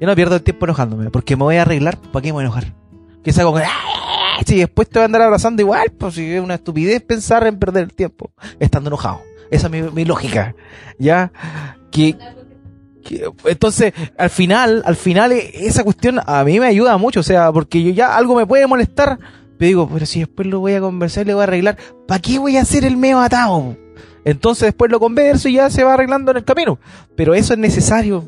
Yo 0.00 0.06
no 0.06 0.14
pierdo 0.14 0.36
el 0.36 0.42
tiempo 0.42 0.66
enojándome, 0.66 1.10
porque 1.10 1.36
me 1.36 1.44
voy 1.44 1.56
a 1.56 1.62
arreglar, 1.62 1.98
¿para 1.98 2.22
qué 2.22 2.28
me 2.28 2.32
voy 2.32 2.42
a 2.42 2.46
enojar? 2.46 2.74
Que 3.22 3.32
saco 3.32 3.52
con... 3.52 3.62
Si 4.46 4.56
después 4.56 4.88
te 4.88 4.98
voy 4.98 5.02
a 5.02 5.06
andar 5.06 5.22
abrazando 5.22 5.60
igual, 5.60 5.92
pues 5.98 6.14
si 6.14 6.32
es 6.32 6.40
una 6.40 6.54
estupidez 6.54 7.02
pensar 7.02 7.46
en 7.46 7.58
perder 7.58 7.84
el 7.84 7.92
tiempo, 7.92 8.32
estando 8.58 8.88
enojado. 8.88 9.20
Esa 9.50 9.66
es 9.66 9.92
mi, 9.92 10.04
lógica. 10.04 10.54
¿Ya? 10.98 11.30
Que, 11.90 12.16
entonces, 13.44 13.92
al 14.16 14.30
final, 14.30 14.82
al 14.86 14.96
final, 14.96 15.32
esa 15.32 15.84
cuestión 15.84 16.20
a 16.24 16.44
mí 16.44 16.58
me 16.60 16.66
ayuda 16.66 16.96
mucho, 16.96 17.20
o 17.20 17.24
sea, 17.24 17.52
porque 17.52 17.82
yo 17.82 17.90
ya 17.90 18.16
algo 18.16 18.34
me 18.34 18.46
puede 18.46 18.66
molestar, 18.66 19.18
pero 19.58 19.66
digo, 19.66 19.88
pero 19.92 20.06
si 20.06 20.20
después 20.20 20.48
lo 20.48 20.60
voy 20.60 20.74
a 20.74 20.80
conversar 20.80 21.24
y 21.24 21.26
le 21.28 21.34
voy 21.34 21.42
a 21.42 21.44
arreglar, 21.44 21.76
¿para 22.06 22.20
qué 22.20 22.38
voy 22.38 22.56
a 22.56 22.62
hacer 22.62 22.84
el 22.84 22.96
medio 22.96 23.20
atado? 23.20 23.76
Entonces 24.24 24.68
después 24.68 24.90
lo 24.90 25.00
converso 25.00 25.48
y 25.48 25.54
ya 25.54 25.70
se 25.70 25.84
va 25.84 25.94
arreglando 25.94 26.30
en 26.30 26.38
el 26.38 26.44
camino. 26.44 26.78
Pero 27.16 27.34
eso 27.34 27.52
es 27.52 27.58
necesario. 27.58 28.24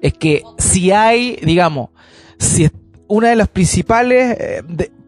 Es 0.00 0.12
que 0.14 0.42
si 0.58 0.90
hay, 0.90 1.38
digamos, 1.42 1.90
si 2.38 2.68
una 3.06 3.28
de 3.28 3.36
las 3.36 3.48
principales 3.48 4.36
eh, 4.38 4.62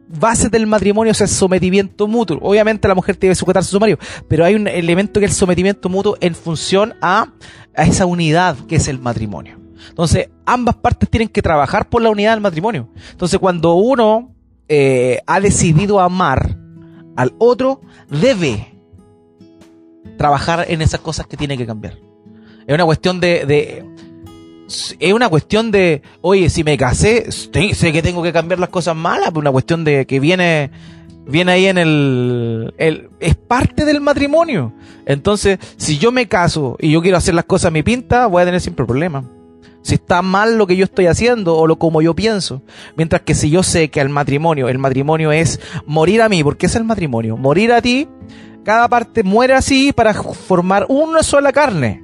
bases 0.09 0.51
del 0.51 0.67
matrimonio 0.67 1.13
es 1.13 1.21
el 1.21 1.29
sometimiento 1.29 2.07
mutuo. 2.07 2.39
Obviamente 2.41 2.89
la 2.89 2.95
mujer 2.95 3.19
debe 3.19 3.35
sujetarse 3.35 3.69
a 3.69 3.71
su 3.71 3.81
marido, 3.81 3.99
pero 4.29 4.45
hay 4.45 4.55
un 4.55 4.69
elemento 4.69 5.21
que 5.21 5.27
es 5.27 5.33
el 5.33 5.37
sometimiento 5.37 5.89
mutuo 5.89 6.17
en 6.21 6.35
función 6.35 6.95
a, 7.01 7.33
a 7.75 7.85
esa 7.85 8.07
unidad 8.07 8.57
que 8.67 8.77
es 8.77 8.89
el 8.89 8.99
matrimonio. 8.99 9.59
Entonces, 9.89 10.31
ambas 10.45 10.77
partes 10.77 11.09
tienen 11.09 11.29
que 11.29 11.43
trabajar 11.43 11.89
por 11.89 12.03
la 12.03 12.11
unidad 12.11 12.33
del 12.33 12.41
matrimonio. 12.41 12.89
Entonces, 13.11 13.39
cuando 13.39 13.75
uno 13.75 14.35
eh, 14.69 15.21
ha 15.27 15.41
decidido 15.41 16.01
amar 16.01 16.57
al 17.17 17.35
otro, 17.39 17.81
debe 18.11 18.76
trabajar 20.17 20.67
en 20.69 20.83
esas 20.83 21.01
cosas 21.01 21.27
que 21.27 21.37
tiene 21.37 21.57
que 21.57 21.67
cambiar. 21.67 21.99
Es 22.67 22.75
una 22.75 22.85
cuestión 22.85 23.21
de, 23.21 23.85
es 24.99 25.13
una 25.13 25.29
cuestión 25.29 25.71
de, 25.71 26.03
oye, 26.21 26.51
si 26.51 26.65
me 26.65 26.77
casé, 26.77 27.31
sé 27.31 27.93
que 27.93 28.03
tengo 28.03 28.23
que 28.23 28.33
cambiar 28.33 28.59
las 28.59 28.71
cosas 28.71 28.97
malas, 28.97 29.29
pero 29.29 29.41
una 29.41 29.53
cuestión 29.53 29.85
de 29.85 30.07
que 30.07 30.19
viene, 30.19 30.71
viene 31.27 31.53
ahí 31.53 31.67
en 31.67 31.79
el, 31.79 32.75
el, 32.79 33.11
es 33.21 33.37
parte 33.37 33.85
del 33.85 34.01
matrimonio. 34.01 34.73
Entonces, 35.07 35.59
si 35.77 35.99
yo 35.99 36.11
me 36.11 36.27
caso 36.27 36.77
y 36.81 36.91
yo 36.91 37.03
quiero 37.03 37.17
hacer 37.17 37.35
las 37.35 37.45
cosas 37.45 37.67
a 37.67 37.71
mi 37.71 37.83
pinta, 37.83 38.27
voy 38.27 38.43
a 38.43 38.47
tener 38.47 38.61
siempre 38.61 38.85
problemas. 38.85 39.25
Si 39.83 39.95
está 39.95 40.21
mal 40.21 40.59
lo 40.59 40.67
que 40.67 40.75
yo 40.75 40.83
estoy 40.83 41.07
haciendo 41.07 41.57
o 41.57 41.69
lo 41.69 41.79
como 41.79 42.03
yo 42.03 42.13
pienso. 42.15 42.61
Mientras 42.97 43.23
que 43.23 43.37
si 43.37 43.51
yo 43.51 43.63
sé 43.63 43.89
que 43.89 44.01
el 44.01 44.09
matrimonio, 44.09 44.69
el 44.69 44.79
matrimonio 44.79 45.31
es 45.31 45.61
morir 45.87 46.23
a 46.23 46.29
mí, 46.29 46.43
porque 46.43 46.67
es 46.67 46.75
el 46.75 46.83
matrimonio, 46.83 47.37
morir 47.37 47.73
a 47.73 47.81
ti, 47.81 48.09
cada 48.67 48.89
parte 48.89 49.23
muere 49.23 49.55
así 49.55 49.93
para 49.93 50.13
formar 50.13 50.87
una 50.89 51.23
sola 51.23 51.53
carne. 51.53 52.03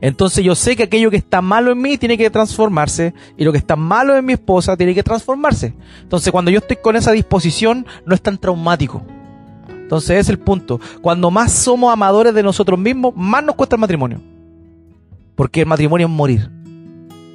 Entonces 0.00 0.44
yo 0.44 0.56
sé 0.56 0.74
que 0.74 0.82
aquello 0.82 1.12
que 1.12 1.16
está 1.16 1.40
malo 1.40 1.70
en 1.70 1.80
mí 1.80 1.96
tiene 1.96 2.18
que 2.18 2.28
transformarse 2.28 3.14
y 3.36 3.44
lo 3.44 3.52
que 3.52 3.58
está 3.58 3.76
malo 3.76 4.16
en 4.16 4.24
mi 4.24 4.32
esposa 4.32 4.76
tiene 4.76 4.96
que 4.96 5.04
transformarse. 5.04 5.72
Entonces 6.02 6.32
cuando 6.32 6.50
yo 6.50 6.58
estoy 6.58 6.78
con 6.78 6.96
esa 6.96 7.12
disposición 7.12 7.86
no 8.04 8.16
es 8.16 8.20
tan 8.20 8.36
traumático. 8.36 9.02
Entonces 9.68 10.10
ese 10.10 10.20
es 10.20 10.28
el 10.30 10.40
punto. 10.40 10.80
Cuando 11.00 11.30
más 11.30 11.52
somos 11.52 11.92
amadores 11.92 12.34
de 12.34 12.42
nosotros 12.42 12.76
mismos, 12.76 13.14
más 13.14 13.44
nos 13.44 13.54
cuesta 13.54 13.76
el 13.76 13.80
matrimonio. 13.80 14.20
Porque 15.36 15.60
el 15.60 15.66
matrimonio 15.66 16.08
es 16.08 16.12
morir. 16.12 16.50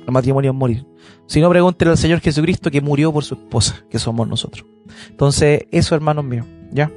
El 0.05 0.12
matrimonio 0.12 0.51
es 0.51 0.58
morir. 0.58 0.86
Si 1.25 1.39
no, 1.39 1.49
pregúntele 1.49 1.91
al 1.91 1.97
Señor 1.97 2.19
Jesucristo 2.19 2.69
que 2.69 2.82
murió 2.82 3.13
por 3.13 3.23
su 3.23 3.36
esposa, 3.36 3.86
que 3.89 3.97
somos 3.97 4.27
nosotros. 4.27 4.65
Entonces, 5.10 5.67
eso, 5.71 5.95
hermanos 5.95 6.25
míos, 6.25 6.45
¿ya? 6.73 6.91